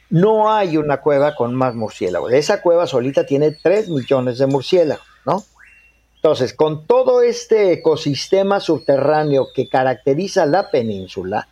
No 0.10 0.52
hay 0.52 0.76
una 0.76 0.98
cueva 0.98 1.36
con 1.36 1.56
más 1.56 1.74
murciélagos. 1.74 2.34
Esa 2.34 2.62
cueva 2.62 2.86
solita 2.86 3.26
tiene 3.26 3.52
3 3.52 3.90
millones 3.90 4.40
de 4.40 4.48
murciélagos, 4.48 5.06
¿no? 5.26 5.44
Entonces, 6.16 6.54
con 6.54 6.86
todo 6.86 7.22
este 7.22 7.72
ecosistema 7.72 8.60
subterráneo 8.60 9.48
que 9.56 9.68
caracteriza 9.68 10.46
la 10.46 10.70
península, 10.70 11.48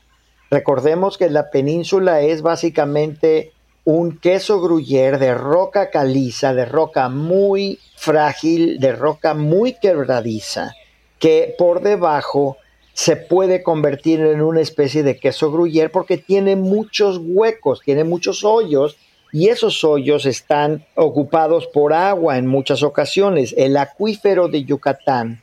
recordemos 0.52 1.18
que 1.18 1.30
la 1.30 1.50
península 1.50 2.22
es 2.22 2.42
básicamente 2.42 3.54
un 3.84 4.18
queso 4.18 4.62
gruyere 4.62 5.18
de 5.18 5.34
roca 5.34 5.90
caliza, 5.90 6.54
de 6.54 6.66
roca 6.66 7.10
muy 7.10 7.80
frágil, 7.96 8.80
de 8.80 8.92
roca 8.92 9.34
muy 9.34 9.74
quebradiza, 9.74 10.74
que 11.18 11.56
por 11.58 11.82
debajo 11.82 12.58
se 12.94 13.16
puede 13.16 13.64
convertir 13.64 14.20
en 14.20 14.42
una 14.42 14.62
especie 14.62 15.04
de 15.04 15.18
queso 15.18 15.52
gruyere 15.52 15.90
porque 15.90 16.18
tiene 16.18 16.56
muchos 16.56 17.20
huecos, 17.24 17.82
tiene 17.82 18.04
muchos 18.04 18.44
hoyos 18.44 18.98
y 19.32 19.48
esos 19.48 19.84
hoyos 19.84 20.26
están 20.26 20.86
ocupados 20.96 21.68
por 21.68 21.94
agua 21.94 22.38
en 22.38 22.48
muchas 22.48 22.84
ocasiones. 22.84 23.54
El 23.58 23.78
acuífero 23.78 24.48
de 24.48 24.64
Yucatán 24.64 25.42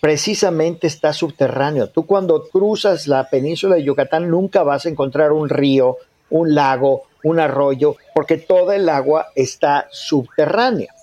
precisamente 0.00 0.86
está 0.86 1.12
subterráneo. 1.12 1.88
Tú 1.88 2.06
cuando 2.06 2.48
cruzas 2.48 3.06
la 3.06 3.28
península 3.30 3.76
de 3.76 3.84
Yucatán 3.84 4.30
nunca 4.30 4.62
vas 4.62 4.84
a 4.84 4.88
encontrar 4.88 5.32
un 5.32 5.48
río, 5.48 5.96
un 6.28 6.54
lago, 6.54 7.04
un 7.24 7.40
arroyo, 7.40 7.96
porque 8.14 8.38
toda 8.38 8.76
el 8.76 8.88
agua 8.88 9.28
está 9.34 9.88
subterránea. 9.90 10.94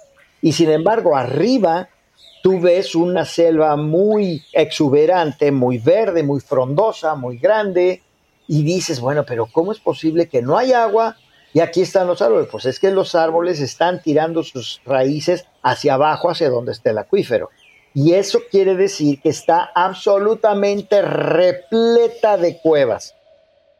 Y 0.42 0.54
sin 0.54 0.70
embargo, 0.70 1.16
arriba 1.16 1.90
tú 2.42 2.60
ves 2.60 2.96
una 2.96 3.26
selva 3.26 3.76
muy 3.76 4.44
exuberante, 4.54 5.52
muy 5.52 5.78
verde, 5.78 6.24
muy 6.24 6.40
frondosa, 6.40 7.16
muy 7.16 7.38
grande, 7.38 8.02
y 8.48 8.64
dices, 8.64 9.00
bueno, 9.00 9.26
pero 9.28 9.48
¿cómo 9.52 9.72
es 9.72 9.80
posible 9.80 10.28
que 10.28 10.42
no 10.42 10.58
hay 10.58 10.74
agua 10.74 11.18
y 11.54 11.60
aquí 11.60 11.82
están 11.82 12.08
los 12.08 12.22
árboles? 12.22 12.48
Pues 12.52 12.66
es 12.66 12.80
que 12.80 12.92
los 12.92 13.14
árboles 13.14 13.60
están 13.60 14.02
tirando 14.02 14.44
sus 14.44 14.82
raíces 14.86 15.46
hacia 15.62 15.96
abajo, 15.96 16.30
hacia 16.32 16.50
donde 16.50 16.72
está 16.72 16.90
el 16.90 16.98
acuífero. 16.98 17.50
Y 17.94 18.14
eso 18.14 18.40
quiere 18.50 18.76
decir 18.76 19.22
que 19.22 19.30
está 19.30 19.70
absolutamente 19.76 21.02
repleta 21.02 22.38
de 22.38 22.60
cuevas. 22.60 23.16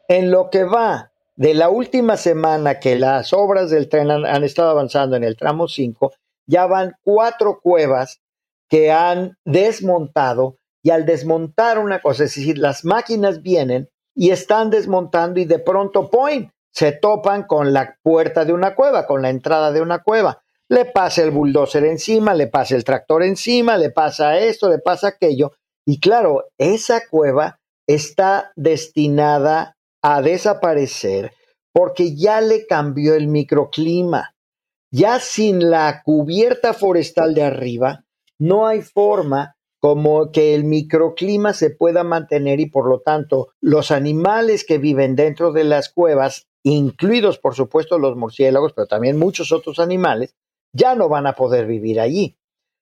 En 0.08 0.30
lo 0.30 0.50
que 0.50 0.64
va 0.64 1.10
de 1.40 1.54
la 1.54 1.70
última 1.70 2.18
semana 2.18 2.80
que 2.80 2.96
las 2.96 3.32
obras 3.32 3.70
del 3.70 3.88
tren 3.88 4.10
han, 4.10 4.44
estado 4.44 4.68
avanzando 4.68 5.16
en 5.16 5.24
el 5.24 5.38
tramo 5.38 5.68
5, 5.68 6.12
ya 6.46 6.66
van 6.66 6.92
cuatro 7.02 7.60
cuevas 7.62 8.20
que 8.68 8.92
han 8.92 9.38
desmontado 9.46 10.58
y 10.82 10.90
al 10.90 11.06
desmontar 11.06 11.78
una 11.78 12.02
cosa, 12.02 12.24
es 12.24 12.34
decir, 12.34 12.58
las 12.58 12.84
máquinas 12.84 13.40
vienen 13.40 13.88
y 14.14 14.32
están 14.32 14.68
desmontando 14.68 15.40
y 15.40 15.46
de 15.46 15.58
pronto, 15.58 16.10
point, 16.10 16.50
se 16.74 16.92
topan 16.92 17.44
con 17.44 17.72
la 17.72 17.96
puerta 18.02 18.44
de 18.44 18.52
una 18.52 18.74
cueva, 18.74 19.06
con 19.06 19.22
la 19.22 19.30
entrada 19.30 19.72
de 19.72 19.80
una 19.80 20.02
cueva 20.02 20.42
le 20.68 20.84
pasa 20.84 21.22
el 21.22 21.32
bulldozer 21.32 21.84
encima, 21.84 22.32
le 22.32 22.46
pasa 22.46 22.76
el 22.76 22.84
tractor 22.84 23.24
encima, 23.24 23.76
le 23.76 23.90
pasa 23.90 24.38
esto, 24.38 24.68
le 24.68 24.78
pasa 24.78 25.08
aquello. 25.08 25.52
Y 25.84 25.98
claro, 25.98 26.44
esa 26.58 27.08
cueva 27.08 27.58
está 27.88 28.52
destinada 28.54 29.76
a 30.02 30.22
desaparecer 30.22 31.32
porque 31.72 32.16
ya 32.16 32.40
le 32.40 32.66
cambió 32.66 33.14
el 33.14 33.28
microclima. 33.28 34.34
Ya 34.92 35.20
sin 35.20 35.70
la 35.70 36.02
cubierta 36.04 36.74
forestal 36.74 37.34
de 37.34 37.44
arriba, 37.44 38.04
no 38.38 38.66
hay 38.66 38.82
forma 38.82 39.56
como 39.80 40.30
que 40.30 40.54
el 40.54 40.64
microclima 40.64 41.54
se 41.54 41.70
pueda 41.70 42.04
mantener 42.04 42.60
y 42.60 42.66
por 42.66 42.88
lo 42.88 43.00
tanto 43.00 43.48
los 43.60 43.90
animales 43.90 44.64
que 44.64 44.78
viven 44.78 45.16
dentro 45.16 45.52
de 45.52 45.64
las 45.64 45.88
cuevas, 45.88 46.48
incluidos 46.64 47.38
por 47.38 47.54
supuesto 47.54 47.98
los 47.98 48.16
murciélagos, 48.16 48.72
pero 48.74 48.86
también 48.86 49.18
muchos 49.18 49.52
otros 49.52 49.78
animales, 49.78 50.34
ya 50.74 50.94
no 50.94 51.08
van 51.08 51.26
a 51.26 51.34
poder 51.34 51.66
vivir 51.66 52.00
allí. 52.00 52.36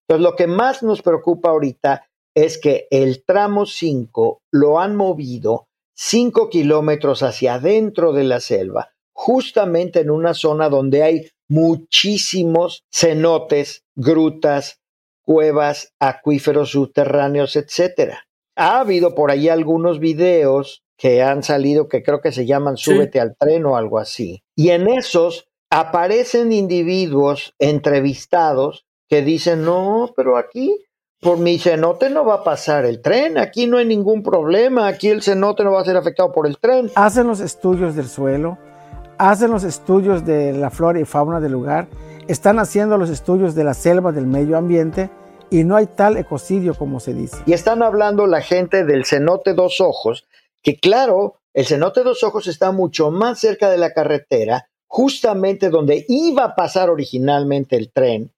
Entonces, 0.08 0.24
lo 0.24 0.34
que 0.34 0.46
más 0.46 0.82
nos 0.82 1.02
preocupa 1.02 1.50
ahorita 1.50 2.06
es 2.34 2.58
que 2.58 2.88
el 2.90 3.24
tramo 3.24 3.66
5 3.66 4.42
lo 4.52 4.80
han 4.80 4.96
movido 4.96 5.67
5 6.00 6.48
kilómetros 6.48 7.24
hacia 7.24 7.54
adentro 7.54 8.12
de 8.12 8.22
la 8.22 8.38
selva, 8.38 8.92
justamente 9.12 9.98
en 9.98 10.10
una 10.10 10.32
zona 10.32 10.68
donde 10.68 11.02
hay 11.02 11.30
muchísimos 11.48 12.84
cenotes, 12.88 13.82
grutas, 13.96 14.78
cuevas, 15.24 15.92
acuíferos 15.98 16.70
subterráneos, 16.70 17.56
etcétera. 17.56 18.28
Ha 18.54 18.78
habido 18.78 19.16
por 19.16 19.32
ahí 19.32 19.48
algunos 19.48 19.98
videos 19.98 20.84
que 20.96 21.20
han 21.20 21.42
salido 21.42 21.88
que 21.88 22.04
creo 22.04 22.20
que 22.20 22.30
se 22.30 22.46
llaman 22.46 22.76
Súbete 22.76 23.18
al 23.18 23.36
tren 23.36 23.66
o 23.66 23.76
algo 23.76 23.98
así. 23.98 24.44
Y 24.54 24.70
en 24.70 24.88
esos 24.88 25.48
aparecen 25.68 26.52
individuos 26.52 27.54
entrevistados 27.58 28.86
que 29.08 29.22
dicen, 29.22 29.64
no, 29.64 30.12
pero 30.16 30.36
aquí 30.36 30.84
por 31.20 31.38
mi 31.38 31.58
cenote 31.58 32.10
no 32.10 32.24
va 32.24 32.34
a 32.34 32.44
pasar 32.44 32.84
el 32.84 33.00
tren, 33.00 33.38
aquí 33.38 33.66
no 33.66 33.78
hay 33.78 33.86
ningún 33.86 34.22
problema, 34.22 34.86
aquí 34.86 35.08
el 35.08 35.22
cenote 35.22 35.64
no 35.64 35.72
va 35.72 35.80
a 35.80 35.84
ser 35.84 35.96
afectado 35.96 36.32
por 36.32 36.46
el 36.46 36.58
tren. 36.58 36.90
Hacen 36.94 37.26
los 37.26 37.40
estudios 37.40 37.96
del 37.96 38.08
suelo, 38.08 38.58
hacen 39.18 39.50
los 39.50 39.64
estudios 39.64 40.24
de 40.24 40.52
la 40.52 40.70
flora 40.70 41.00
y 41.00 41.04
fauna 41.04 41.40
del 41.40 41.52
lugar, 41.52 41.88
están 42.28 42.58
haciendo 42.58 42.98
los 42.98 43.10
estudios 43.10 43.54
de 43.54 43.64
la 43.64 43.74
selva 43.74 44.12
del 44.12 44.26
medio 44.26 44.56
ambiente 44.56 45.10
y 45.50 45.64
no 45.64 45.76
hay 45.76 45.86
tal 45.86 46.16
ecocidio 46.16 46.74
como 46.74 47.00
se 47.00 47.14
dice. 47.14 47.38
Y 47.46 47.52
están 47.52 47.82
hablando 47.82 48.26
la 48.26 48.42
gente 48.42 48.84
del 48.84 49.04
cenote 49.04 49.54
dos 49.54 49.80
ojos, 49.80 50.28
que 50.62 50.78
claro, 50.78 51.40
el 51.52 51.66
cenote 51.66 52.04
dos 52.04 52.22
ojos 52.22 52.46
está 52.46 52.70
mucho 52.70 53.10
más 53.10 53.40
cerca 53.40 53.70
de 53.70 53.78
la 53.78 53.92
carretera, 53.92 54.68
justamente 54.86 55.68
donde 55.68 56.04
iba 56.08 56.44
a 56.44 56.54
pasar 56.54 56.90
originalmente 56.90 57.76
el 57.76 57.90
tren, 57.90 58.32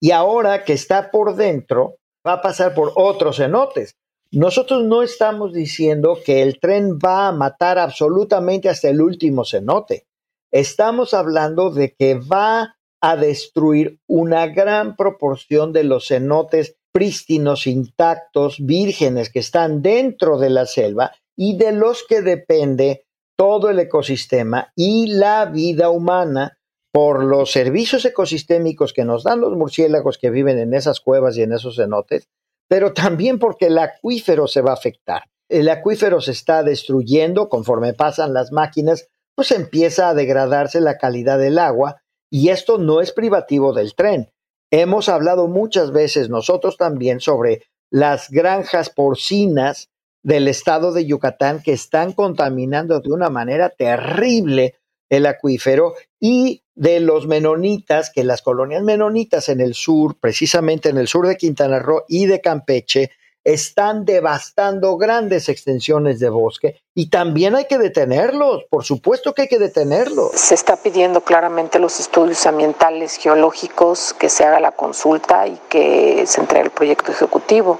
y 0.00 0.12
ahora 0.12 0.64
que 0.64 0.72
está 0.72 1.10
por 1.10 1.34
dentro, 1.34 1.96
va 2.26 2.34
a 2.34 2.42
pasar 2.42 2.74
por 2.74 2.92
otros 2.96 3.36
cenotes. 3.36 3.96
Nosotros 4.32 4.84
no 4.84 5.02
estamos 5.02 5.52
diciendo 5.52 6.18
que 6.24 6.42
el 6.42 6.60
tren 6.60 6.98
va 6.98 7.28
a 7.28 7.32
matar 7.32 7.78
absolutamente 7.78 8.68
hasta 8.68 8.88
el 8.88 9.00
último 9.00 9.44
cenote. 9.44 10.06
Estamos 10.52 11.14
hablando 11.14 11.70
de 11.70 11.94
que 11.98 12.14
va 12.14 12.76
a 13.00 13.16
destruir 13.16 13.98
una 14.06 14.46
gran 14.46 14.94
proporción 14.96 15.72
de 15.72 15.84
los 15.84 16.08
cenotes 16.08 16.76
prístinos, 16.92 17.66
intactos, 17.66 18.56
vírgenes 18.60 19.30
que 19.30 19.38
están 19.38 19.82
dentro 19.82 20.38
de 20.38 20.50
la 20.50 20.66
selva 20.66 21.12
y 21.36 21.56
de 21.56 21.72
los 21.72 22.04
que 22.06 22.20
depende 22.20 23.06
todo 23.36 23.70
el 23.70 23.78
ecosistema 23.78 24.72
y 24.76 25.06
la 25.06 25.46
vida 25.46 25.88
humana 25.90 26.58
por 26.92 27.24
los 27.24 27.52
servicios 27.52 28.04
ecosistémicos 28.04 28.92
que 28.92 29.04
nos 29.04 29.22
dan 29.24 29.40
los 29.40 29.56
murciélagos 29.56 30.18
que 30.18 30.30
viven 30.30 30.58
en 30.58 30.74
esas 30.74 31.00
cuevas 31.00 31.36
y 31.36 31.42
en 31.42 31.52
esos 31.52 31.76
cenotes, 31.76 32.28
pero 32.68 32.92
también 32.92 33.38
porque 33.38 33.66
el 33.66 33.78
acuífero 33.78 34.46
se 34.46 34.60
va 34.60 34.70
a 34.70 34.74
afectar. 34.74 35.22
El 35.48 35.68
acuífero 35.68 36.20
se 36.20 36.32
está 36.32 36.62
destruyendo 36.62 37.48
conforme 37.48 37.94
pasan 37.94 38.32
las 38.32 38.52
máquinas, 38.52 39.08
pues 39.34 39.50
empieza 39.50 40.08
a 40.08 40.14
degradarse 40.14 40.80
la 40.80 40.98
calidad 40.98 41.38
del 41.38 41.58
agua 41.58 42.02
y 42.30 42.50
esto 42.50 42.78
no 42.78 43.00
es 43.00 43.12
privativo 43.12 43.72
del 43.72 43.94
tren. 43.94 44.30
Hemos 44.70 45.08
hablado 45.08 45.48
muchas 45.48 45.90
veces 45.90 46.28
nosotros 46.28 46.76
también 46.76 47.20
sobre 47.20 47.64
las 47.90 48.30
granjas 48.30 48.90
porcinas 48.90 49.90
del 50.22 50.46
estado 50.46 50.92
de 50.92 51.06
Yucatán 51.06 51.62
que 51.62 51.72
están 51.72 52.12
contaminando 52.12 53.00
de 53.00 53.10
una 53.10 53.30
manera 53.30 53.70
terrible 53.70 54.76
el 55.10 55.26
acuífero 55.26 55.94
y 56.18 56.62
de 56.74 57.00
los 57.00 57.26
menonitas, 57.26 58.10
que 58.10 58.24
las 58.24 58.40
colonias 58.40 58.82
menonitas 58.82 59.50
en 59.50 59.60
el 59.60 59.74
sur, 59.74 60.16
precisamente 60.18 60.88
en 60.88 60.96
el 60.96 61.08
sur 61.08 61.26
de 61.26 61.36
Quintana 61.36 61.78
Roo 61.78 62.04
y 62.08 62.24
de 62.24 62.40
Campeche, 62.40 63.10
están 63.44 64.04
devastando 64.04 64.96
grandes 64.96 65.48
extensiones 65.48 66.20
de 66.20 66.28
bosque 66.28 66.80
y 66.94 67.08
también 67.08 67.54
hay 67.54 67.64
que 67.64 67.78
detenerlos, 67.78 68.64
por 68.68 68.84
supuesto 68.84 69.34
que 69.34 69.42
hay 69.42 69.48
que 69.48 69.58
detenerlos. 69.58 70.32
Se 70.32 70.54
está 70.54 70.76
pidiendo 70.76 71.22
claramente 71.22 71.78
los 71.78 72.00
estudios 72.00 72.44
ambientales 72.46 73.16
geológicos, 73.16 74.14
que 74.18 74.28
se 74.28 74.44
haga 74.44 74.60
la 74.60 74.72
consulta 74.72 75.46
y 75.46 75.58
que 75.68 76.24
se 76.26 76.40
entregue 76.40 76.66
el 76.66 76.70
proyecto 76.70 77.12
ejecutivo. 77.12 77.78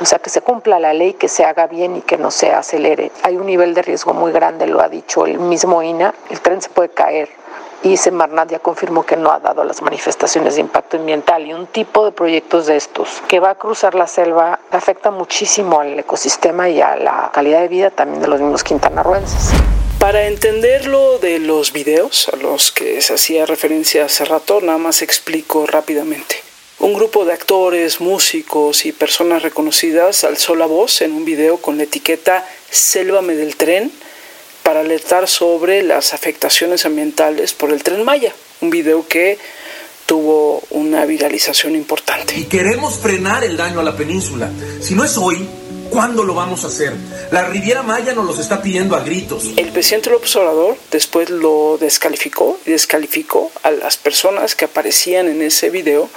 O 0.00 0.04
sea, 0.04 0.18
que 0.18 0.30
se 0.30 0.40
cumpla 0.40 0.78
la 0.78 0.92
ley, 0.92 1.14
que 1.14 1.28
se 1.28 1.44
haga 1.44 1.66
bien 1.66 1.96
y 1.96 2.00
que 2.00 2.18
no 2.18 2.30
se 2.30 2.52
acelere. 2.52 3.12
Hay 3.22 3.36
un 3.36 3.46
nivel 3.46 3.74
de 3.74 3.82
riesgo 3.82 4.12
muy 4.12 4.32
grande, 4.32 4.66
lo 4.66 4.80
ha 4.80 4.88
dicho 4.88 5.26
el 5.26 5.38
mismo 5.38 5.82
INA. 5.82 6.14
El 6.30 6.40
tren 6.40 6.60
se 6.60 6.68
puede 6.68 6.88
caer 6.88 7.28
y 7.84 7.98
Semarnat 7.98 8.50
ya 8.50 8.58
confirmó 8.58 9.04
que 9.04 9.16
no 9.16 9.30
ha 9.30 9.38
dado 9.38 9.62
las 9.62 9.82
manifestaciones 9.82 10.54
de 10.54 10.62
impacto 10.62 10.96
ambiental 10.96 11.46
y 11.46 11.52
un 11.52 11.66
tipo 11.66 12.04
de 12.04 12.12
proyectos 12.12 12.66
de 12.66 12.76
estos 12.76 13.22
que 13.28 13.40
va 13.40 13.50
a 13.50 13.54
cruzar 13.56 13.94
la 13.94 14.06
selva 14.06 14.58
afecta 14.70 15.10
muchísimo 15.10 15.80
al 15.80 15.98
ecosistema 15.98 16.68
y 16.70 16.80
a 16.80 16.96
la 16.96 17.30
calidad 17.32 17.60
de 17.60 17.68
vida 17.68 17.90
también 17.90 18.22
de 18.22 18.28
los 18.28 18.40
mismos 18.40 18.64
quintanarruenses. 18.64 19.50
Para 20.00 20.26
entender 20.26 20.86
lo 20.86 21.18
de 21.18 21.38
los 21.38 21.72
videos 21.72 22.30
a 22.32 22.36
los 22.36 22.72
que 22.72 23.00
se 23.00 23.14
hacía 23.14 23.46
referencia 23.46 24.06
hace 24.06 24.24
rato, 24.24 24.60
nada 24.60 24.78
más 24.78 25.02
explico 25.02 25.66
rápidamente. 25.66 26.36
Un 26.84 26.92
grupo 26.92 27.24
de 27.24 27.32
actores, 27.32 28.02
músicos 28.02 28.84
y 28.84 28.92
personas 28.92 29.42
reconocidas 29.42 30.22
alzó 30.22 30.54
la 30.54 30.66
voz 30.66 31.00
en 31.00 31.12
un 31.12 31.24
video 31.24 31.56
con 31.56 31.78
la 31.78 31.84
etiqueta 31.84 32.46
Sélvame 32.68 33.36
del 33.36 33.56
tren 33.56 33.90
para 34.62 34.80
alertar 34.80 35.26
sobre 35.26 35.82
las 35.82 36.12
afectaciones 36.12 36.84
ambientales 36.84 37.54
por 37.54 37.72
el 37.72 37.82
tren 37.82 38.04
Maya, 38.04 38.34
un 38.60 38.68
video 38.68 39.08
que 39.08 39.38
tuvo 40.04 40.62
una 40.68 41.06
viralización 41.06 41.74
importante. 41.74 42.36
Y 42.36 42.44
queremos 42.44 42.98
frenar 42.98 43.44
el 43.44 43.56
daño 43.56 43.80
a 43.80 43.82
la 43.82 43.96
península. 43.96 44.50
Si 44.82 44.94
no 44.94 45.04
es 45.04 45.16
hoy, 45.16 45.48
¿Cuándo 45.90 46.24
lo 46.24 46.34
vamos 46.34 46.64
a 46.64 46.68
hacer? 46.68 46.92
La 47.30 47.44
Riviera 47.44 47.84
Maya 47.84 48.14
nos 48.14 48.26
los 48.26 48.40
está 48.40 48.60
pidiendo 48.60 48.96
a 48.96 49.04
gritos. 49.04 49.52
El 49.56 49.70
presidente 49.70 50.10
López 50.10 50.34
Obrador 50.34 50.76
después 50.90 51.30
lo 51.30 51.78
descalificó 51.78 52.58
y 52.66 52.72
descalificó 52.72 53.52
a 53.62 53.70
las 53.70 53.96
personas 53.96 54.56
que 54.56 54.64
aparecían 54.64 55.28
en 55.28 55.40
ese 55.40 55.70
video 55.70 56.10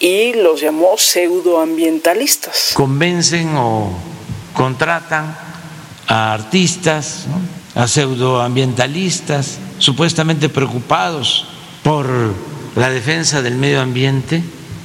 y 0.00 0.34
los 0.34 0.60
llamó 0.60 0.96
pseudoambientalistas. 0.96 2.72
Convencen 2.74 3.54
o 3.56 3.90
contratan 4.52 5.36
a 6.06 6.32
artistas, 6.32 7.26
a 7.74 7.88
pseudoambientalistas, 7.88 9.58
supuestamente 9.78 10.48
preocupados 10.48 11.46
por 11.82 12.08
la 12.76 12.90
defensa 12.90 13.42
del 13.42 13.54
medio 13.54 13.80
ambiente 13.80 14.42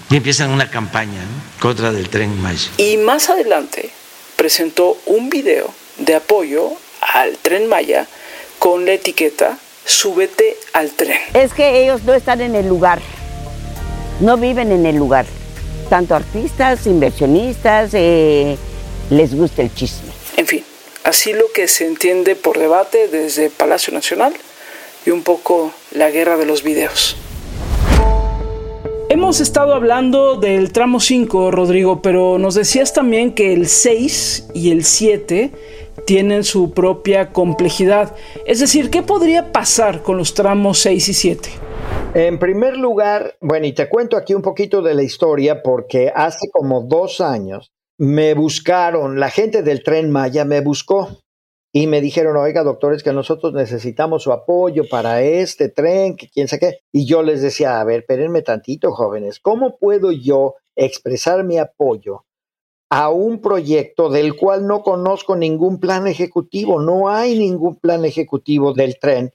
y 0.10 0.16
empiezan 0.16 0.52
una 0.52 0.70
campaña 0.70 1.22
contra 1.60 1.92
del 1.92 2.10
tren 2.10 2.42
Maya. 2.42 2.70
Y 2.78 2.98
más 2.98 3.30
adelante 3.30 3.92
presentó 4.36 4.98
un 5.06 5.30
video 5.30 5.74
de 5.98 6.16
apoyo 6.16 6.72
al 7.14 7.38
tren 7.38 7.68
Maya 7.68 8.08
con 8.58 8.86
la 8.86 8.94
etiqueta 8.94 9.58
Súbete 9.90 10.56
al 10.74 10.92
tren. 10.92 11.18
Es 11.34 11.54
que 11.56 11.82
ellos 11.82 12.04
no 12.04 12.14
están 12.14 12.42
en 12.42 12.54
el 12.54 12.68
lugar, 12.68 13.02
no 14.20 14.38
viven 14.38 14.72
en 14.72 14.86
el 14.86 14.96
lugar. 14.96 15.26
Tanto 15.90 16.16
artistas, 16.16 16.86
inversionistas, 16.86 17.92
eh, 17.94 18.58
les 19.10 19.36
gusta 19.36 19.62
el 19.62 19.74
chisme. 19.74 20.10
En 20.38 20.46
fin, 20.46 20.64
así 21.04 21.34
lo 21.34 21.46
que 21.54 21.68
se 21.68 21.88
entiende 21.88 22.36
por 22.36 22.58
debate 22.58 23.08
desde 23.08 23.50
Palacio 23.50 23.94
Nacional 23.94 24.34
y 25.06 25.10
un 25.12 25.24
poco 25.24 25.74
la 25.92 26.12
guerra 26.12 26.38
de 26.38 26.46
los 26.46 26.64
videos. 26.64 27.16
Hemos 29.12 29.40
estado 29.40 29.74
hablando 29.74 30.36
del 30.36 30.72
tramo 30.72 31.00
5, 31.00 31.50
Rodrigo, 31.50 32.02
pero 32.02 32.38
nos 32.38 32.54
decías 32.54 32.94
también 32.94 33.34
que 33.34 33.54
el 33.54 33.68
6 33.68 34.50
y 34.54 34.72
el 34.72 34.86
7 34.86 35.52
tienen 36.06 36.44
su 36.44 36.72
propia 36.74 37.32
complejidad. 37.32 38.16
Es 38.46 38.60
decir, 38.60 38.92
¿qué 38.92 39.02
podría 39.02 39.52
pasar 39.52 40.04
con 40.04 40.18
los 40.18 40.36
tramos 40.36 40.80
6 40.80 41.10
y 41.10 41.14
7? 41.14 41.50
En 42.14 42.40
primer 42.40 42.76
lugar, 42.76 43.38
bueno, 43.40 43.68
y 43.68 43.74
te 43.74 43.88
cuento 43.88 44.18
aquí 44.18 44.34
un 44.34 44.42
poquito 44.42 44.82
de 44.82 44.96
la 44.96 45.04
historia 45.04 45.62
porque 45.62 46.12
hace 46.14 46.50
como 46.52 46.82
dos 46.82 47.22
años 47.22 47.72
me 48.00 48.34
buscaron, 48.34 49.20
la 49.20 49.30
gente 49.30 49.62
del 49.62 49.84
tren 49.84 50.10
Maya 50.10 50.44
me 50.44 50.62
buscó 50.62 51.20
y 51.72 51.86
me 51.86 52.02
dijeron, 52.02 52.36
oiga, 52.36 52.64
doctores, 52.64 53.04
que 53.04 53.14
nosotros 53.14 53.54
necesitamos 53.54 54.24
su 54.24 54.32
apoyo 54.32 54.84
para 54.90 55.22
este 55.22 55.70
tren, 55.70 56.16
que 56.16 56.30
quién 56.30 56.48
sabe 56.48 56.60
qué. 56.60 56.80
Y 56.92 57.06
yo 57.06 57.22
les 57.22 57.42
decía, 57.42 57.80
a 57.80 57.84
ver, 57.84 58.00
espérenme 58.00 58.42
tantito, 58.42 58.92
jóvenes, 58.92 59.40
¿cómo 59.40 59.78
puedo 59.78 60.12
yo 60.12 60.56
expresar 60.76 61.44
mi 61.44 61.60
apoyo 61.60 62.26
a 62.90 63.10
un 63.10 63.40
proyecto 63.40 64.10
del 64.10 64.36
cual 64.36 64.66
no 64.66 64.82
conozco 64.82 65.36
ningún 65.36 65.80
plan 65.80 66.08
ejecutivo? 66.08 66.82
No 66.82 67.10
hay 67.10 67.38
ningún 67.38 67.76
plan 67.76 68.04
ejecutivo 68.04 68.74
del 68.74 68.98
tren. 68.98 69.32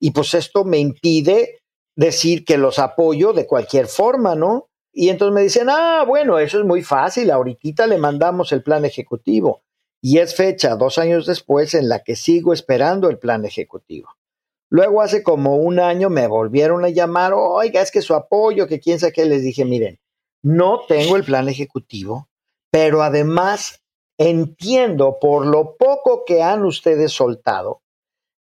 Y 0.00 0.10
pues 0.10 0.34
esto 0.34 0.64
me 0.64 0.78
impide 0.78 1.60
decir 1.96 2.44
que 2.44 2.58
los 2.58 2.78
apoyo 2.78 3.32
de 3.32 3.46
cualquier 3.46 3.86
forma, 3.86 4.34
¿no? 4.34 4.68
Y 4.92 5.08
entonces 5.08 5.34
me 5.34 5.42
dicen, 5.42 5.68
ah, 5.68 6.04
bueno, 6.06 6.38
eso 6.38 6.58
es 6.58 6.64
muy 6.64 6.82
fácil, 6.82 7.30
ahorita 7.30 7.86
le 7.86 7.98
mandamos 7.98 8.52
el 8.52 8.62
plan 8.62 8.84
ejecutivo 8.84 9.62
y 10.00 10.18
es 10.18 10.34
fecha 10.34 10.76
dos 10.76 10.98
años 10.98 11.26
después 11.26 11.74
en 11.74 11.88
la 11.88 12.02
que 12.02 12.16
sigo 12.16 12.52
esperando 12.52 13.10
el 13.10 13.18
plan 13.18 13.44
ejecutivo. 13.44 14.08
Luego 14.70 15.00
hace 15.00 15.22
como 15.22 15.56
un 15.56 15.80
año 15.80 16.10
me 16.10 16.26
volvieron 16.26 16.84
a 16.84 16.88
llamar, 16.88 17.32
oiga, 17.34 17.82
es 17.82 17.90
que 17.90 18.02
su 18.02 18.14
apoyo, 18.14 18.66
que 18.66 18.80
quién 18.80 18.98
sabe 18.98 19.12
qué, 19.12 19.24
les 19.24 19.42
dije, 19.42 19.64
miren, 19.64 19.98
no 20.42 20.80
tengo 20.86 21.16
el 21.16 21.24
plan 21.24 21.48
ejecutivo, 21.48 22.28
pero 22.70 23.02
además 23.02 23.82
entiendo 24.18 25.18
por 25.20 25.46
lo 25.46 25.76
poco 25.76 26.24
que 26.24 26.42
han 26.42 26.64
ustedes 26.64 27.12
soltado 27.12 27.82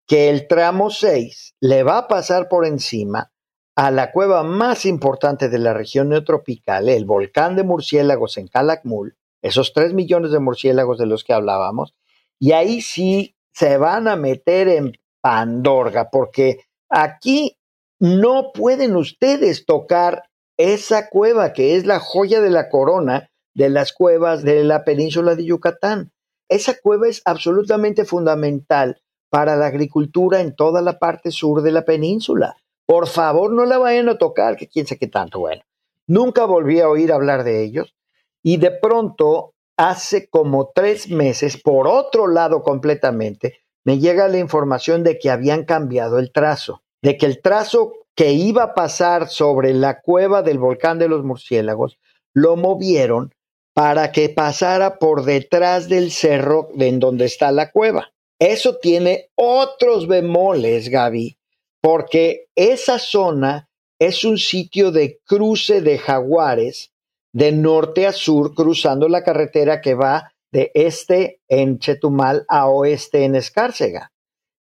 que 0.06 0.28
el 0.28 0.48
tramo 0.48 0.90
6 0.90 1.54
le 1.60 1.84
va 1.84 1.98
a 1.98 2.08
pasar 2.08 2.48
por 2.48 2.66
encima 2.66 3.32
a 3.76 3.90
la 3.90 4.12
cueva 4.12 4.42
más 4.42 4.84
importante 4.84 5.48
de 5.48 5.58
la 5.58 5.72
región 5.72 6.10
neotropical, 6.10 6.88
el 6.88 7.04
volcán 7.04 7.56
de 7.56 7.62
murciélagos 7.62 8.36
en 8.36 8.48
Calakmul, 8.48 9.16
esos 9.42 9.72
tres 9.72 9.94
millones 9.94 10.32
de 10.32 10.40
murciélagos 10.40 10.98
de 10.98 11.06
los 11.06 11.24
que 11.24 11.32
hablábamos, 11.32 11.94
y 12.38 12.52
ahí 12.52 12.80
sí 12.80 13.36
se 13.52 13.76
van 13.78 14.08
a 14.08 14.16
meter 14.16 14.68
en 14.68 14.92
Pandorga, 15.20 16.10
porque 16.10 16.64
aquí 16.88 17.56
no 17.98 18.52
pueden 18.52 18.96
ustedes 18.96 19.66
tocar 19.66 20.24
esa 20.56 21.08
cueva 21.08 21.52
que 21.52 21.76
es 21.76 21.86
la 21.86 22.00
joya 22.00 22.40
de 22.40 22.50
la 22.50 22.68
corona 22.68 23.30
de 23.54 23.68
las 23.68 23.92
cuevas 23.92 24.42
de 24.42 24.64
la 24.64 24.84
península 24.84 25.34
de 25.34 25.44
Yucatán. 25.44 26.12
Esa 26.48 26.74
cueva 26.80 27.08
es 27.08 27.22
absolutamente 27.24 28.04
fundamental 28.04 29.00
para 29.30 29.56
la 29.56 29.66
agricultura 29.66 30.40
en 30.40 30.54
toda 30.54 30.82
la 30.82 30.98
parte 30.98 31.30
sur 31.30 31.62
de 31.62 31.72
la 31.72 31.84
península. 31.84 32.56
Por 32.90 33.06
favor, 33.06 33.52
no 33.52 33.66
la 33.66 33.78
vayan 33.78 34.08
a 34.08 34.18
tocar, 34.18 34.56
que 34.56 34.66
quién 34.66 34.84
sabe 34.84 34.98
qué 34.98 35.06
tanto. 35.06 35.38
Bueno, 35.38 35.62
nunca 36.08 36.44
volví 36.44 36.80
a 36.80 36.88
oír 36.88 37.12
hablar 37.12 37.44
de 37.44 37.62
ellos. 37.62 37.94
Y 38.42 38.56
de 38.56 38.72
pronto, 38.72 39.54
hace 39.76 40.28
como 40.28 40.72
tres 40.74 41.08
meses, 41.08 41.56
por 41.56 41.86
otro 41.86 42.26
lado 42.26 42.64
completamente, 42.64 43.58
me 43.84 44.00
llega 44.00 44.26
la 44.26 44.38
información 44.38 45.04
de 45.04 45.20
que 45.20 45.30
habían 45.30 45.64
cambiado 45.64 46.18
el 46.18 46.32
trazo, 46.32 46.82
de 47.00 47.16
que 47.16 47.26
el 47.26 47.40
trazo 47.40 47.92
que 48.16 48.32
iba 48.32 48.64
a 48.64 48.74
pasar 48.74 49.28
sobre 49.28 49.72
la 49.72 50.00
cueva 50.00 50.42
del 50.42 50.58
volcán 50.58 50.98
de 50.98 51.06
los 51.06 51.22
murciélagos, 51.22 51.96
lo 52.34 52.56
movieron 52.56 53.32
para 53.72 54.10
que 54.10 54.30
pasara 54.30 54.98
por 54.98 55.24
detrás 55.24 55.88
del 55.88 56.10
cerro 56.10 56.70
en 56.76 56.98
donde 56.98 57.26
está 57.26 57.52
la 57.52 57.70
cueva. 57.70 58.10
Eso 58.40 58.78
tiene 58.78 59.30
otros 59.36 60.08
bemoles, 60.08 60.88
Gaby, 60.88 61.36
porque 61.82 62.46
esa 62.54 62.98
zona 62.98 63.68
es 63.98 64.24
un 64.24 64.38
sitio 64.38 64.90
de 64.90 65.20
cruce 65.26 65.80
de 65.80 65.98
jaguares 65.98 66.92
de 67.32 67.52
norte 67.52 68.06
a 68.06 68.12
sur 68.12 68.54
cruzando 68.54 69.08
la 69.08 69.22
carretera 69.22 69.80
que 69.80 69.94
va 69.94 70.32
de 70.52 70.72
este 70.74 71.40
en 71.48 71.78
Chetumal 71.78 72.44
a 72.48 72.68
oeste 72.68 73.24
en 73.24 73.36
Escárcega. 73.36 74.12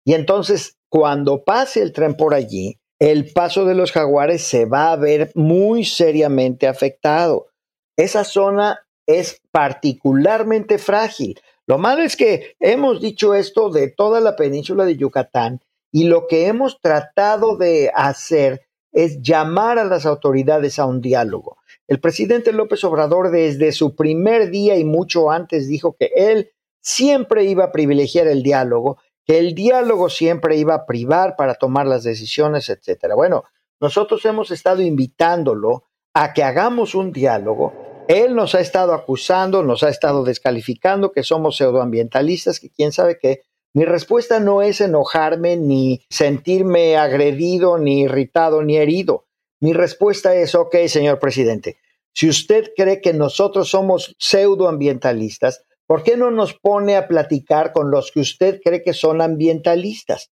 Y 0.04 0.14
entonces, 0.14 0.76
cuando 0.88 1.42
pase 1.42 1.82
el 1.82 1.92
tren 1.92 2.16
por 2.16 2.34
allí, 2.34 2.78
el 3.00 3.32
paso 3.32 3.64
de 3.64 3.74
los 3.74 3.92
jaguares 3.92 4.42
se 4.42 4.66
va 4.66 4.92
a 4.92 4.96
ver 4.96 5.32
muy 5.34 5.84
seriamente 5.84 6.68
afectado. 6.68 7.48
Esa 7.96 8.24
zona 8.24 8.80
es 9.06 9.40
particularmente 9.50 10.78
frágil. 10.78 11.40
Lo 11.66 11.78
malo 11.78 12.02
es 12.02 12.16
que 12.16 12.54
hemos 12.60 13.00
dicho 13.00 13.34
esto 13.34 13.70
de 13.70 13.88
toda 13.88 14.20
la 14.20 14.36
península 14.36 14.84
de 14.84 14.96
Yucatán 14.96 15.60
y 15.92 16.04
lo 16.04 16.26
que 16.26 16.46
hemos 16.46 16.80
tratado 16.80 17.56
de 17.56 17.90
hacer 17.94 18.62
es 18.92 19.20
llamar 19.22 19.78
a 19.78 19.84
las 19.84 20.06
autoridades 20.06 20.78
a 20.78 20.86
un 20.86 21.00
diálogo. 21.00 21.58
El 21.86 22.00
presidente 22.00 22.52
López 22.52 22.84
Obrador 22.84 23.30
desde 23.30 23.72
su 23.72 23.94
primer 23.94 24.50
día 24.50 24.76
y 24.76 24.84
mucho 24.84 25.30
antes 25.30 25.68
dijo 25.68 25.96
que 25.98 26.10
él 26.14 26.50
siempre 26.80 27.44
iba 27.44 27.64
a 27.64 27.72
privilegiar 27.72 28.26
el 28.26 28.42
diálogo, 28.42 28.98
que 29.24 29.38
el 29.38 29.54
diálogo 29.54 30.08
siempre 30.08 30.56
iba 30.56 30.74
a 30.74 30.86
privar 30.86 31.36
para 31.36 31.54
tomar 31.54 31.86
las 31.86 32.02
decisiones, 32.02 32.68
etcétera. 32.68 33.14
Bueno, 33.14 33.44
nosotros 33.80 34.24
hemos 34.24 34.50
estado 34.50 34.82
invitándolo 34.82 35.84
a 36.14 36.32
que 36.32 36.42
hagamos 36.42 36.94
un 36.94 37.12
diálogo. 37.12 37.72
Él 38.08 38.34
nos 38.34 38.54
ha 38.54 38.60
estado 38.60 38.92
acusando, 38.92 39.62
nos 39.62 39.82
ha 39.82 39.88
estado 39.88 40.24
descalificando 40.24 41.12
que 41.12 41.22
somos 41.22 41.56
pseudoambientalistas, 41.56 42.58
que 42.58 42.70
quién 42.70 42.92
sabe 42.92 43.18
qué. 43.18 43.42
Mi 43.72 43.84
respuesta 43.84 44.40
no 44.40 44.62
es 44.62 44.80
enojarme, 44.80 45.56
ni 45.56 46.02
sentirme 46.10 46.96
agredido, 46.96 47.78
ni 47.78 48.02
irritado, 48.02 48.62
ni 48.62 48.76
herido. 48.76 49.26
Mi 49.60 49.72
respuesta 49.72 50.34
es, 50.34 50.54
ok, 50.54 50.74
señor 50.86 51.18
presidente, 51.18 51.76
si 52.12 52.28
usted 52.28 52.72
cree 52.76 53.00
que 53.00 53.12
nosotros 53.12 53.68
somos 53.70 54.16
pseudoambientalistas, 54.18 55.64
¿por 55.86 56.02
qué 56.02 56.16
no 56.16 56.30
nos 56.30 56.54
pone 56.54 56.96
a 56.96 57.06
platicar 57.06 57.72
con 57.72 57.90
los 57.90 58.10
que 58.10 58.20
usted 58.20 58.60
cree 58.64 58.82
que 58.82 58.94
son 58.94 59.20
ambientalistas? 59.20 60.30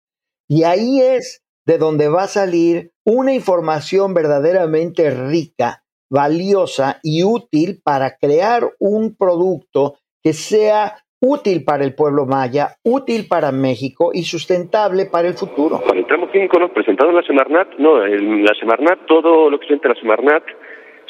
Y 0.49 0.65
ahí 0.65 1.01
es 1.01 1.43
de 1.67 1.79
donde 1.79 2.09
va 2.09 2.25
a 2.25 2.29
salir 2.29 2.93
una 3.05 3.35
información 3.35 4.15
verdaderamente 4.15 5.11
rica, 5.11 5.85
valiosa 6.11 6.99
y 7.03 7.23
útil 7.23 7.81
para 7.85 8.17
crear 8.17 8.73
un 8.79 9.15
producto 9.15 9.99
que 10.23 10.33
sea 10.33 11.05
útil 11.21 11.65
para 11.65 11.85
el 11.85 11.95
pueblo 11.95 12.27
maya, 12.27 12.77
útil 12.85 13.27
para 13.29 13.51
México 13.53 14.11
y 14.15 14.23
sustentable 14.23 15.07
para 15.07 15.29
el 15.29 15.35
futuro. 15.35 15.81
Para 15.81 15.99
el 15.99 16.07
tramo 16.07 16.29
5, 16.33 16.59
¿no? 16.59 16.73
presentado 16.73 17.11
en 17.11 17.17
la 17.17 17.23
Semarnat, 17.23 17.79
no, 17.79 18.05
en 18.05 18.45
la 18.45 18.55
Semarnat, 18.55 19.07
todo 19.07 19.51
lo 19.51 19.59
que 19.59 19.67
se 19.67 19.75
en 19.75 19.81
la 19.83 19.95
Semarnat 19.95 20.45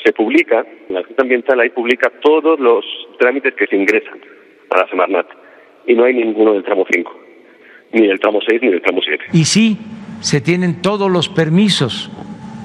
se 0.03 0.13
publica, 0.13 0.65
la 0.89 1.03
Junta 1.03 1.23
Ambiental 1.23 1.61
ahí 1.61 1.71
publica 1.71 2.11
todos 2.23 2.59
los 2.59 2.85
trámites 3.19 3.55
que 3.55 3.67
se 3.67 3.77
ingresan 3.77 4.21
a 4.71 4.79
la 4.79 4.89
Semarnat 4.89 5.27
y 5.87 5.95
no 5.95 6.05
hay 6.05 6.15
ninguno 6.15 6.53
del 6.53 6.65
tramo 6.65 6.87
5, 6.91 7.11
ni 7.93 8.07
del 8.07 8.21
tramo 8.21 8.41
6 8.47 8.61
ni 8.63 8.69
del 8.69 8.83
tramo 8.83 9.01
7. 9.05 9.25
Y 9.33 9.45
sí, 9.45 9.77
se 10.21 10.41
tienen 10.41 10.81
todos 10.81 11.11
los 11.11 11.29
permisos 11.29 12.11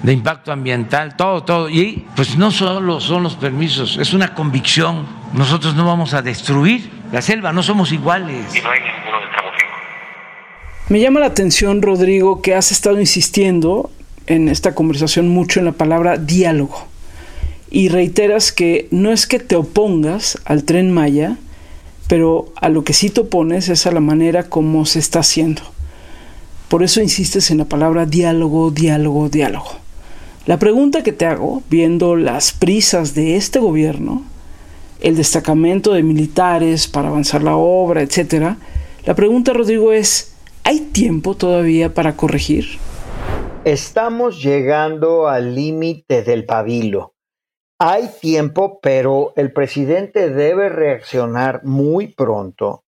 de 0.04 0.12
impacto 0.12 0.52
ambiental, 0.52 1.16
todo, 1.18 1.44
todo. 1.44 1.70
Y 1.70 2.06
pues 2.16 2.38
no 2.38 2.52
solo 2.52 3.00
son 3.00 3.24
los 3.24 3.36
permisos, 3.36 3.98
es 3.98 4.14
una 4.14 4.36
convicción. 4.36 5.06
Nosotros 5.34 5.76
no 5.76 5.86
vamos 5.86 6.14
a 6.14 6.22
destruir 6.22 6.82
la 7.14 7.22
selva, 7.22 7.54
no 7.54 7.62
somos 7.62 7.92
iguales. 7.92 8.56
Y 8.56 8.62
no 8.62 8.72
hay 8.72 8.80
ninguno 8.80 9.20
del 9.20 9.30
tramo 9.30 9.50
5. 9.56 9.72
Me 10.90 11.00
llama 11.00 11.20
la 11.20 11.28
atención, 11.28 11.84
Rodrigo, 11.84 12.42
que 12.42 12.56
has 12.56 12.72
estado 12.72 13.00
insistiendo 13.00 13.92
en 14.26 14.50
esta 14.50 14.74
conversación 14.74 15.30
mucho 15.30 15.60
en 15.60 15.66
la 15.66 15.74
palabra 15.74 16.18
diálogo. 16.18 16.88
Y 17.70 17.90
reiteras 17.90 18.52
que 18.52 18.88
no 18.90 19.12
es 19.12 19.28
que 19.28 19.38
te 19.38 19.56
opongas 19.56 20.40
al 20.46 20.64
tren 20.64 20.92
Maya, 20.92 21.38
pero 22.08 22.52
a 22.56 22.70
lo 22.70 22.84
que 22.84 22.94
sí 22.94 23.12
te 23.12 23.22
opones 23.22 23.70
es 23.70 23.86
a 23.86 23.92
la 23.92 24.00
manera 24.00 24.50
como 24.50 24.88
se 24.88 24.98
está 24.98 25.20
haciendo. 25.20 25.62
Por 26.68 26.82
eso 26.82 27.00
insistes 27.00 27.52
en 27.52 27.60
la 27.60 27.66
palabra 27.66 28.08
diálogo, 28.08 28.72
diálogo, 28.72 29.30
diálogo. 29.30 29.78
La 30.48 30.58
pregunta 30.58 31.04
que 31.04 31.12
te 31.12 31.28
hago, 31.28 31.62
viendo 31.70 32.16
las 32.16 32.54
prisas 32.54 33.14
de 33.14 33.36
este 33.36 33.60
gobierno, 33.60 34.24
el 35.04 35.18
destacamento 35.18 35.94
de 35.94 36.02
militares 36.02 36.88
para 36.88 37.10
avanzar 37.10 37.44
la 37.44 37.58
obra, 37.58 38.02
etc., 38.02 38.56
la 39.06 39.16
pregunta, 39.16 39.52
Rodrigo, 39.52 39.92
es, 39.92 40.34
¿hay 40.64 40.80
tiempo 40.80 41.36
todavía 41.36 41.94
para 41.94 42.16
corregir? 42.16 42.66
Estamos 43.66 44.42
llegando 44.42 45.28
al 45.28 45.56
límite 45.56 46.24
del 46.24 46.46
pabilo. 46.46 47.16
Hay 47.80 48.10
tiempo, 48.22 48.80
pero 48.82 49.34
el 49.36 49.52
presidente 49.52 50.30
debe 50.30 50.70
reaccionar 50.70 51.66
muy 51.66 52.08
pronto. 52.08 52.86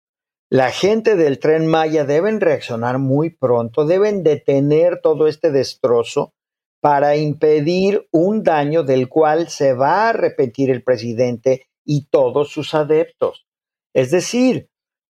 La 0.50 0.70
gente 0.70 1.14
del 1.14 1.38
tren 1.38 1.66
Maya 1.66 2.06
deben 2.06 2.40
reaccionar 2.40 2.98
muy 2.98 3.28
pronto, 3.28 3.84
deben 3.84 4.22
detener 4.22 5.00
todo 5.02 5.26
este 5.26 5.50
destrozo 5.50 6.32
para 6.80 7.16
impedir 7.16 8.08
un 8.12 8.42
daño 8.42 8.82
del 8.82 9.10
cual 9.10 9.48
se 9.48 9.74
va 9.74 10.06
a 10.06 10.08
arrepentir 10.10 10.70
el 10.70 10.82
presidente 10.82 11.67
y 11.88 12.06
todos 12.10 12.50
sus 12.50 12.74
adeptos. 12.74 13.46
Es 13.94 14.10
decir, 14.10 14.68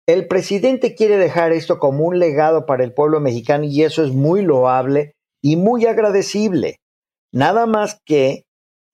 el 0.06 0.26
presidente 0.26 0.96
quiere 0.96 1.16
dejar 1.16 1.52
esto 1.52 1.78
como 1.78 2.04
un 2.04 2.18
legado 2.18 2.66
para 2.66 2.82
el 2.82 2.92
pueblo 2.92 3.20
mexicano 3.20 3.64
y 3.64 3.82
eso 3.82 4.04
es 4.04 4.12
muy 4.12 4.42
loable 4.42 5.14
y 5.40 5.56
muy 5.56 5.87
agradecible. 5.87 6.80
Nada 7.32 7.66
más 7.66 8.00
que 8.04 8.44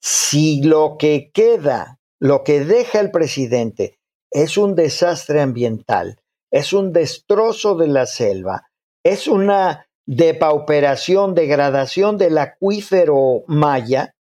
si 0.01 0.63
lo 0.63 0.97
que 0.99 1.31
queda, 1.33 1.99
lo 2.21 2.45
que 2.45 2.65
deja 2.65 3.01
el 3.01 3.11
presidente 3.11 3.99
es 4.31 4.59
un 4.59 4.75
desastre 4.75 5.41
ambiental, 5.41 6.21
es 6.53 6.75
un 6.75 6.93
destrozo 6.93 7.77
de 7.77 7.89
la 7.89 8.05
selva, 8.05 8.69
es 9.05 9.27
una 9.27 9.87
depauperación, 10.07 11.35
degradación 11.35 12.19
del 12.19 12.37
acuífero 12.37 13.43
maya, 13.47 14.15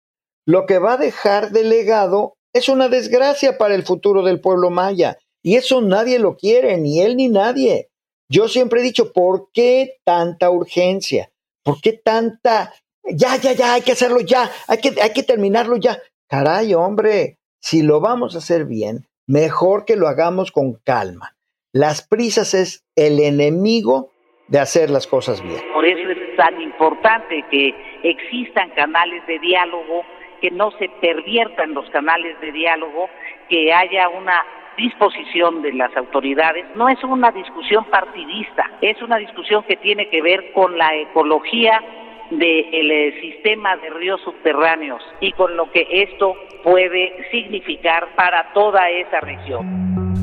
lo 0.47 0.65
que 0.65 0.79
va 0.79 0.95
a 0.95 0.99
dejar 0.99 1.51
de 1.51 1.65
legado 1.65 2.38
es 2.53 2.69
una 2.69 2.89
desgracia 2.89 3.59
para 3.59 3.75
el 3.75 3.85
futuro 3.85 4.23
del 4.23 4.41
pueblo 4.41 4.71
maya. 4.71 5.19
Y 5.43 5.57
eso 5.57 5.81
nadie 5.81 6.19
lo 6.19 6.37
quiere, 6.37 6.77
ni 6.79 7.01
él 7.01 7.17
ni 7.17 7.29
nadie. 7.29 7.89
Yo 8.29 8.49
siempre 8.49 8.81
he 8.81 8.83
dicho, 8.83 9.13
¿por 9.13 9.51
qué 9.53 9.97
tanta 10.05 10.51
urgencia? 10.51 11.31
¿Por 11.63 11.81
qué 11.81 11.93
tanta 11.93 12.75
ya, 13.11 13.37
ya, 13.37 13.53
ya, 13.53 13.75
hay 13.75 13.83
que 13.83 13.93
hacerlo 13.93 14.21
ya, 14.21 14.51
hay 14.67 14.79
que, 14.79 15.01
hay 15.01 15.13
que 15.13 15.23
terminarlo 15.23 15.77
ya. 15.77 15.99
Caray, 16.29 16.75
hombre, 16.75 17.39
si 17.61 17.83
lo 17.83 18.01
vamos 18.01 18.35
a 18.35 18.39
hacer 18.39 18.67
bien, 18.67 19.07
mejor 19.27 19.85
que 19.85 19.97
lo 19.97 20.09
hagamos 20.09 20.53
con 20.53 20.75
calma. 20.85 21.35
Las 21.73 22.07
prisas 22.07 22.55
es 22.55 22.85
el 22.97 23.21
enemigo 23.21 24.11
de 24.49 24.59
hacer 24.59 24.91
las 24.91 25.07
cosas 25.07 25.43
bien. 25.43 25.61
Por 25.73 25.85
eso 25.87 26.11
es 26.11 26.37
tan 26.37 26.61
importante 26.61 27.45
que 27.51 27.75
existan 28.03 28.71
canales 28.71 29.27
de 29.27 29.39
diálogo, 29.39 30.03
que 30.41 30.51
no 30.51 30.71
se 30.73 30.89
perviertan 31.01 31.75
los 31.75 31.89
canales 31.91 32.41
de 32.41 32.53
diálogo, 32.53 33.09
que 33.49 33.73
haya 33.73 34.09
una 34.09 34.45
disposición 34.77 35.61
de 35.63 35.73
las 35.73 35.95
autoridades. 35.97 36.65
No 36.77 36.89
es 36.89 37.03
una 37.03 37.31
discusión 37.33 37.85
partidista, 37.87 38.71
es 38.81 39.01
una 39.03 39.17
discusión 39.17 39.65
que 39.65 39.77
tiene 39.77 40.09
que 40.09 40.23
ver 40.23 40.53
con 40.53 40.79
la 40.79 40.95
ecología 40.95 41.83
del 42.31 42.91
eh, 42.91 43.21
sistema 43.21 43.77
de 43.77 43.91
ríos 43.91 44.21
subterráneos 44.23 45.03
y 45.21 45.33
con 45.33 45.57
lo 45.57 45.71
que 45.73 45.87
esto 45.91 46.35
puede 46.63 47.29
significar 47.31 48.09
para 48.15 48.53
toda 48.53 48.89
esa 48.91 49.21
región. 49.21 49.67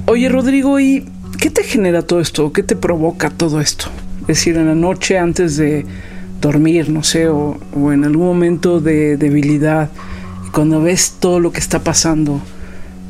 Oye 0.07 0.29
Rodrigo, 0.29 0.79
¿y 0.79 1.03
qué 1.41 1.49
te 1.49 1.63
genera 1.63 2.05
todo 2.05 2.19
esto? 2.19 2.53
¿Qué 2.53 2.63
te 2.63 2.75
provoca 2.75 3.29
todo 3.35 3.59
esto? 3.59 3.87
Es 4.21 4.27
decir, 4.27 4.55
en 4.55 4.67
la 4.67 4.75
noche 4.75 5.17
antes 5.17 5.57
de 5.57 5.83
dormir, 6.41 6.89
no 6.89 7.03
sé, 7.03 7.27
o, 7.29 7.57
en 7.91 8.03
algún 8.03 8.27
momento 8.27 8.79
de 8.79 9.17
debilidad, 9.17 9.89
cuando 10.51 10.81
ves 10.81 11.17
todo 11.19 11.39
lo 11.39 11.51
que 11.51 11.59
está 11.59 11.83
pasando 11.83 12.39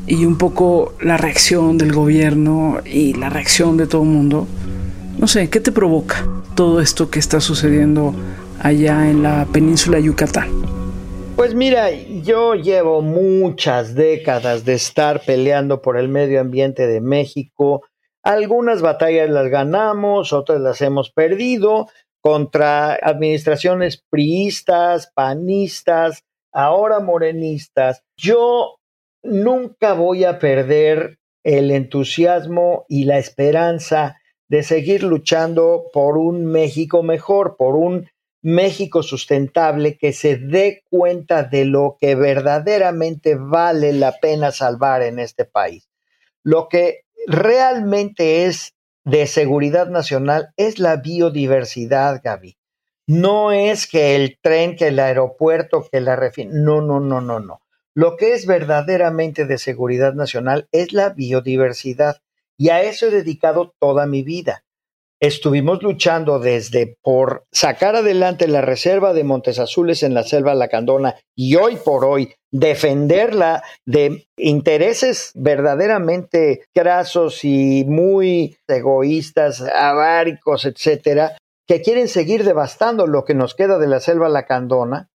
y 0.07 0.25
un 0.25 0.37
poco 0.37 0.93
la 1.01 1.17
reacción 1.17 1.77
del 1.77 1.93
gobierno 1.93 2.79
y 2.85 3.13
la 3.13 3.29
reacción 3.29 3.77
de 3.77 3.87
todo 3.87 4.03
el 4.03 4.09
mundo, 4.09 4.47
no 5.17 5.27
sé, 5.27 5.49
¿qué 5.49 5.59
te 5.59 5.71
provoca 5.71 6.27
todo 6.55 6.81
esto 6.81 7.09
que 7.09 7.19
está 7.19 7.39
sucediendo 7.39 8.13
allá 8.59 9.09
en 9.09 9.23
la 9.23 9.45
península 9.51 9.99
Yucatán? 9.99 10.49
Pues 11.35 11.53
mira, 11.53 11.91
yo 11.91 12.55
llevo 12.55 13.01
muchas 13.01 13.93
décadas 13.93 14.63
de 14.63 14.73
estar 14.73 15.21
peleando 15.25 15.81
por 15.81 15.97
el 15.97 16.07
medio 16.07 16.39
ambiente 16.39 16.87
de 16.87 17.01
México. 17.01 17.83
Algunas 18.23 18.81
batallas 18.81 19.29
las 19.29 19.49
ganamos, 19.49 20.31
otras 20.31 20.61
las 20.61 20.81
hemos 20.81 21.11
perdido 21.11 21.89
contra 22.25 22.95
administraciones 22.95 24.03
priistas, 24.09 25.11
panistas, 25.13 26.23
ahora 26.51 26.99
morenistas. 26.99 28.01
Yo 28.17 28.79
nunca 29.21 29.93
voy 29.93 30.23
a 30.23 30.39
perder 30.39 31.19
el 31.43 31.69
entusiasmo 31.69 32.87
y 32.89 33.03
la 33.03 33.19
esperanza 33.19 34.17
de 34.47 34.63
seguir 34.63 35.03
luchando 35.03 35.83
por 35.93 36.17
un 36.17 36.47
México 36.47 37.03
mejor, 37.03 37.57
por 37.57 37.75
un 37.75 38.09
México 38.41 39.03
sustentable 39.03 39.95
que 39.95 40.11
se 40.11 40.37
dé 40.37 40.81
cuenta 40.89 41.43
de 41.43 41.65
lo 41.65 41.95
que 42.01 42.15
verdaderamente 42.15 43.35
vale 43.35 43.93
la 43.93 44.13
pena 44.13 44.51
salvar 44.51 45.03
en 45.03 45.19
este 45.19 45.45
país. 45.45 45.87
Lo 46.41 46.69
que 46.69 47.01
realmente 47.27 48.45
es 48.45 48.74
de 49.05 49.27
seguridad 49.27 49.87
nacional 49.89 50.49
es 50.57 50.79
la 50.79 50.97
biodiversidad, 50.97 52.21
Gaby. 52.23 52.57
No 53.07 53.51
es 53.51 53.87
que 53.87 54.15
el 54.15 54.37
tren, 54.41 54.75
que 54.75 54.87
el 54.87 54.99
aeropuerto, 54.99 55.87
que 55.89 56.01
la 56.01 56.15
refinación. 56.15 56.65
No, 56.65 56.81
no, 56.81 56.99
no, 56.99 57.21
no, 57.21 57.39
no. 57.39 57.61
Lo 57.93 58.17
que 58.17 58.33
es 58.33 58.45
verdaderamente 58.45 59.45
de 59.45 59.57
seguridad 59.57 60.13
nacional 60.15 60.67
es 60.71 60.91
la 60.91 61.11
biodiversidad. 61.11 62.17
Y 62.57 62.69
a 62.69 62.81
eso 62.81 63.07
he 63.07 63.11
dedicado 63.11 63.73
toda 63.79 64.07
mi 64.07 64.23
vida 64.23 64.64
estuvimos 65.25 65.81
luchando 65.81 66.39
desde 66.39 66.97
por 67.01 67.45
sacar 67.51 67.95
adelante 67.95 68.47
la 68.47 68.61
reserva 68.61 69.13
de 69.13 69.23
Montes 69.23 69.59
Azules 69.59 70.03
en 70.03 70.13
la 70.13 70.23
selva 70.23 70.53
lacandona 70.53 71.15
y 71.35 71.55
hoy 71.55 71.77
por 71.77 72.05
hoy 72.05 72.33
defenderla 72.51 73.63
de 73.85 74.27
intereses 74.37 75.31
verdaderamente 75.33 76.65
grasos 76.75 77.43
y 77.43 77.85
muy 77.85 78.57
egoístas, 78.67 79.61
aváricos, 79.61 80.65
etcétera, 80.65 81.37
que 81.67 81.81
quieren 81.81 82.07
seguir 82.07 82.43
devastando 82.43 83.07
lo 83.07 83.25
que 83.25 83.33
nos 83.33 83.55
queda 83.55 83.79
de 83.79 83.87
la 83.87 83.99
selva 83.99 84.29
lacandona, 84.29 85.09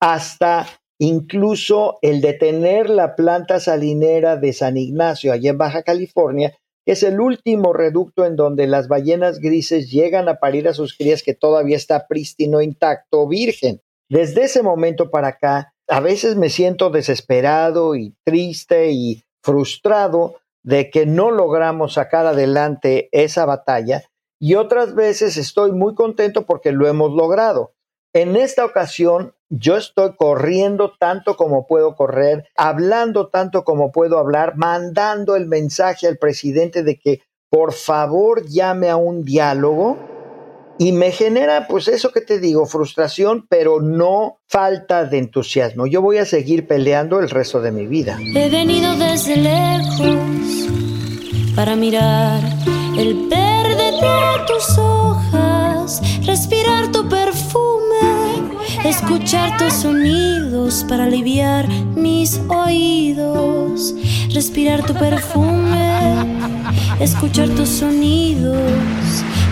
hasta 0.00 0.66
incluso 0.98 1.98
el 2.00 2.22
detener 2.22 2.88
la 2.88 3.14
planta 3.14 3.60
salinera 3.60 4.36
de 4.36 4.52
San 4.54 4.78
Ignacio 4.78 5.32
allá 5.32 5.50
en 5.50 5.58
Baja 5.58 5.82
California, 5.82 6.56
es 6.86 7.02
el 7.02 7.20
último 7.20 7.72
reducto 7.72 8.24
en 8.24 8.36
donde 8.36 8.66
las 8.66 8.88
ballenas 8.88 9.38
grises 9.38 9.90
llegan 9.90 10.28
a 10.28 10.36
parir 10.36 10.68
a 10.68 10.74
sus 10.74 10.96
crías 10.96 11.22
que 11.22 11.34
todavía 11.34 11.76
está 11.76 12.06
prístino, 12.06 12.60
intacto, 12.60 13.28
virgen. 13.28 13.80
Desde 14.08 14.44
ese 14.44 14.62
momento 14.62 15.10
para 15.10 15.28
acá, 15.28 15.74
a 15.88 16.00
veces 16.00 16.36
me 16.36 16.50
siento 16.50 16.90
desesperado 16.90 17.96
y 17.96 18.14
triste 18.24 18.90
y 18.92 19.24
frustrado 19.42 20.36
de 20.62 20.90
que 20.90 21.06
no 21.06 21.30
logramos 21.30 21.94
sacar 21.94 22.26
adelante 22.26 23.08
esa 23.12 23.44
batalla 23.44 24.04
y 24.40 24.54
otras 24.54 24.94
veces 24.94 25.36
estoy 25.36 25.72
muy 25.72 25.94
contento 25.94 26.46
porque 26.46 26.72
lo 26.72 26.88
hemos 26.88 27.12
logrado. 27.12 27.74
En 28.14 28.36
esta 28.36 28.64
ocasión 28.64 29.34
yo 29.50 29.76
estoy 29.76 30.14
corriendo 30.16 30.94
tanto 30.98 31.36
como 31.36 31.66
puedo 31.66 31.94
correr, 31.96 32.48
hablando 32.56 33.28
tanto 33.28 33.64
como 33.64 33.92
puedo 33.92 34.18
hablar, 34.18 34.56
mandando 34.56 35.36
el 35.36 35.46
mensaje 35.46 36.06
al 36.06 36.16
presidente 36.16 36.82
de 36.82 36.98
que 36.98 37.20
por 37.50 37.72
favor 37.72 38.46
llame 38.46 38.88
a 38.88 38.96
un 38.96 39.24
diálogo 39.24 39.98
y 40.78 40.92
me 40.92 41.10
genera, 41.10 41.66
pues 41.68 41.88
eso 41.88 42.10
que 42.10 42.22
te 42.22 42.38
digo, 42.38 42.64
frustración, 42.64 43.46
pero 43.50 43.82
no 43.82 44.38
falta 44.46 45.04
de 45.04 45.18
entusiasmo. 45.18 45.86
Yo 45.86 46.00
voy 46.00 46.16
a 46.18 46.24
seguir 46.24 46.66
peleando 46.66 47.18
el 47.20 47.28
resto 47.28 47.60
de 47.60 47.70
mi 47.70 47.86
vida. 47.86 48.18
He 48.34 48.48
venido 48.48 48.96
desde 48.96 49.36
lejos 49.36 50.16
para 51.54 51.76
mirar 51.76 52.40
el 52.96 53.28
verde 53.28 53.92
de 53.92 54.46
tus 54.46 54.78
hojas, 54.78 56.00
respirar 56.24 56.90
tu 56.92 57.06
perfume, 57.08 57.19
escuchar 59.10 59.56
tus 59.58 59.72
sonidos 59.72 60.86
para 60.88 61.02
aliviar 61.02 61.68
mis 61.96 62.40
oídos, 62.46 63.92
respirar 64.32 64.86
tu 64.86 64.94
perfume, 64.94 66.14
escuchar 67.00 67.48
tus 67.48 67.68
sonidos 67.68 68.62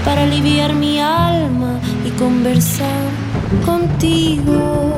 para 0.04 0.22
aliviar 0.22 0.74
mi 0.74 1.00
alma 1.00 1.80
y 2.06 2.10
conversar 2.10 3.02
contigo. 3.66 4.94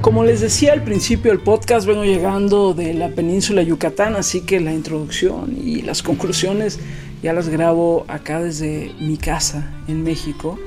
Como 0.00 0.24
les 0.24 0.40
decía 0.40 0.72
al 0.72 0.82
principio 0.82 1.30
del 1.30 1.40
podcast, 1.40 1.86
vengo 1.86 2.04
llegando 2.04 2.72
de 2.72 2.94
la 2.94 3.10
península 3.10 3.62
Yucatán, 3.62 4.16
así 4.16 4.40
que 4.40 4.60
la 4.60 4.72
introducción 4.72 5.54
y 5.62 5.82
las 5.82 6.02
conclusiones 6.02 6.80
ya 7.22 7.34
las 7.34 7.50
grabo 7.50 8.06
acá 8.08 8.40
desde 8.40 8.94
mi 8.98 9.18
casa 9.18 9.70
en 9.88 10.04
México. 10.04 10.58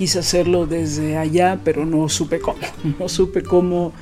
Quise 0.00 0.20
hacerlo 0.20 0.64
desde 0.64 1.18
allá, 1.18 1.60
pero 1.62 1.84
no 1.84 2.08
supe 2.08 2.40
cómo. 2.40 2.56
No 2.98 3.06
supe 3.10 3.42
cómo 3.42 3.92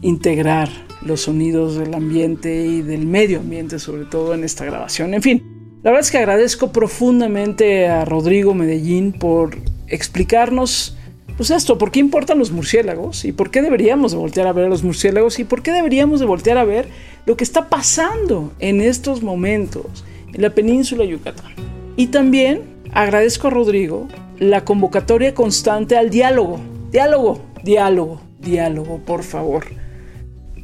integrar 0.00 0.68
los 1.00 1.20
sonidos 1.20 1.76
del 1.76 1.94
ambiente 1.94 2.66
y 2.66 2.82
del 2.82 3.06
medio 3.06 3.38
ambiente, 3.38 3.78
sobre 3.78 4.04
todo 4.04 4.34
en 4.34 4.42
esta 4.42 4.64
grabación. 4.64 5.14
En 5.14 5.22
fin, 5.22 5.76
la 5.84 5.92
verdad 5.92 6.04
es 6.04 6.10
que 6.10 6.18
agradezco 6.18 6.72
profundamente 6.72 7.86
a 7.86 8.04
Rodrigo 8.04 8.52
Medellín 8.52 9.12
por 9.12 9.56
explicarnos 9.86 10.96
pues 11.36 11.52
esto, 11.52 11.78
¿por 11.78 11.92
qué 11.92 12.00
importan 12.00 12.40
los 12.40 12.50
murciélagos? 12.50 13.24
¿Y 13.24 13.30
por 13.30 13.52
qué 13.52 13.62
deberíamos 13.62 14.10
de 14.10 14.18
voltear 14.18 14.48
a 14.48 14.52
ver 14.52 14.64
a 14.64 14.68
los 14.68 14.82
murciélagos? 14.82 15.38
¿Y 15.38 15.44
por 15.44 15.62
qué 15.62 15.70
deberíamos 15.70 16.18
de 16.18 16.26
voltear 16.26 16.58
a 16.58 16.64
ver 16.64 16.88
lo 17.26 17.36
que 17.36 17.44
está 17.44 17.68
pasando 17.68 18.52
en 18.58 18.80
estos 18.80 19.22
momentos 19.22 20.04
en 20.32 20.42
la 20.42 20.50
península 20.50 21.04
de 21.04 21.10
Yucatán? 21.10 21.52
Y 21.94 22.08
también 22.08 22.62
agradezco 22.92 23.46
a 23.46 23.50
Rodrigo 23.50 24.08
la 24.42 24.64
convocatoria 24.64 25.34
constante 25.34 25.96
al 25.96 26.10
diálogo. 26.10 26.60
Diálogo, 26.90 27.40
diálogo, 27.62 28.20
diálogo, 28.40 28.98
por 28.98 29.22
favor. 29.22 29.66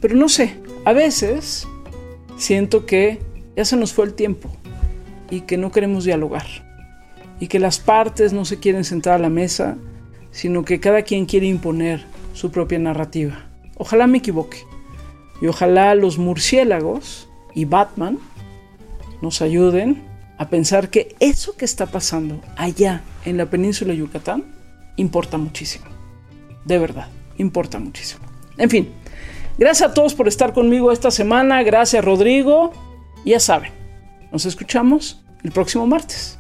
Pero 0.01 0.17
no 0.17 0.29
sé, 0.29 0.57
a 0.85 0.93
veces 0.93 1.67
siento 2.37 2.87
que 2.87 3.21
ya 3.57 3.65
se 3.65 3.77
nos 3.77 3.93
fue 3.93 4.07
el 4.07 4.15
tiempo 4.15 4.51
y 5.31 5.43
que 5.43 5.57
no 5.57 5.71
queremos 5.71 6.05
dialogar. 6.05 6.47
Y 7.41 7.47
que 7.47 7.61
las 7.61 7.79
partes 7.79 8.33
no 8.33 8.45
se 8.45 8.59
quieren 8.59 8.85
sentar 8.85 9.15
a 9.15 9.19
la 9.19 9.31
mesa 9.31 9.77
sino 10.31 10.65
que 10.65 10.81
cada 10.81 11.03
quien 11.03 11.27
quiere 11.27 11.47
imponer 11.47 12.05
su 12.35 12.51
propia 12.51 12.79
narrativa. 12.79 13.47
Ojalá 13.77 14.07
me 14.07 14.19
equivoque. 14.19 14.59
Y 15.41 15.47
ojalá 15.47 15.95
los 15.95 16.19
murciélagos 16.19 17.29
y 17.55 17.65
Batman 17.65 18.19
nos 19.23 19.41
ayuden 19.41 20.03
a 20.39 20.49
pensar 20.49 20.89
que 20.89 21.15
eso 21.21 21.57
que 21.57 21.65
está 21.65 21.87
pasando 21.87 22.41
allá 22.57 23.03
en 23.25 23.37
la 23.37 23.47
península 23.47 23.93
de 23.93 23.99
Yucatán 23.99 24.45
importa 24.97 25.37
muchísimo. 25.37 25.87
De 26.65 26.79
verdad, 26.79 27.09
importa 27.37 27.79
muchísimo. 27.79 28.25
En 28.57 28.71
fin, 28.71 28.93
gracias 29.59 29.91
a 29.91 29.95
todos 29.95 30.15
por 30.15 30.29
estar 30.29 30.53
conmigo 30.53 30.93
esta 30.93 31.11
semana. 31.11 31.63
Gracias 31.63 32.05
Rodrigo. 32.05 32.73
Ya 33.25 33.41
saben, 33.41 33.73
nos 34.33 34.47
escuchamos 34.47 35.23
el 35.43 35.51
próximo 35.51 35.87
martes 35.87 36.39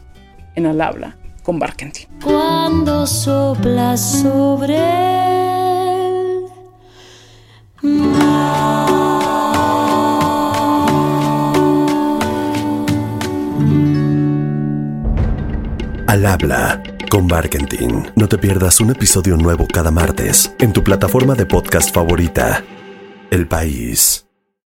en 0.55 0.67
Al 0.67 0.81
Habla 0.81 1.17
con 1.43 1.59
Barkentin. 1.59 2.07
Cuando 2.23 3.07
sopla 3.07 3.97
sobre 3.97 4.79
Al 16.09 16.25
habla 16.25 16.83
con 17.11 17.29
Barkentin. 17.29 18.11
No 18.17 18.29
te 18.29 18.39
pierdas 18.39 18.81
un 18.81 18.89
episodio 18.89 19.37
nuevo 19.37 19.69
cada 19.69 19.91
martes 19.91 20.51
en 20.59 20.73
tu 20.73 20.83
plataforma 20.83 21.35
de 21.35 21.45
podcast 21.45 21.95
favorita. 21.95 22.65
El 23.31 23.47
País. 23.47 24.28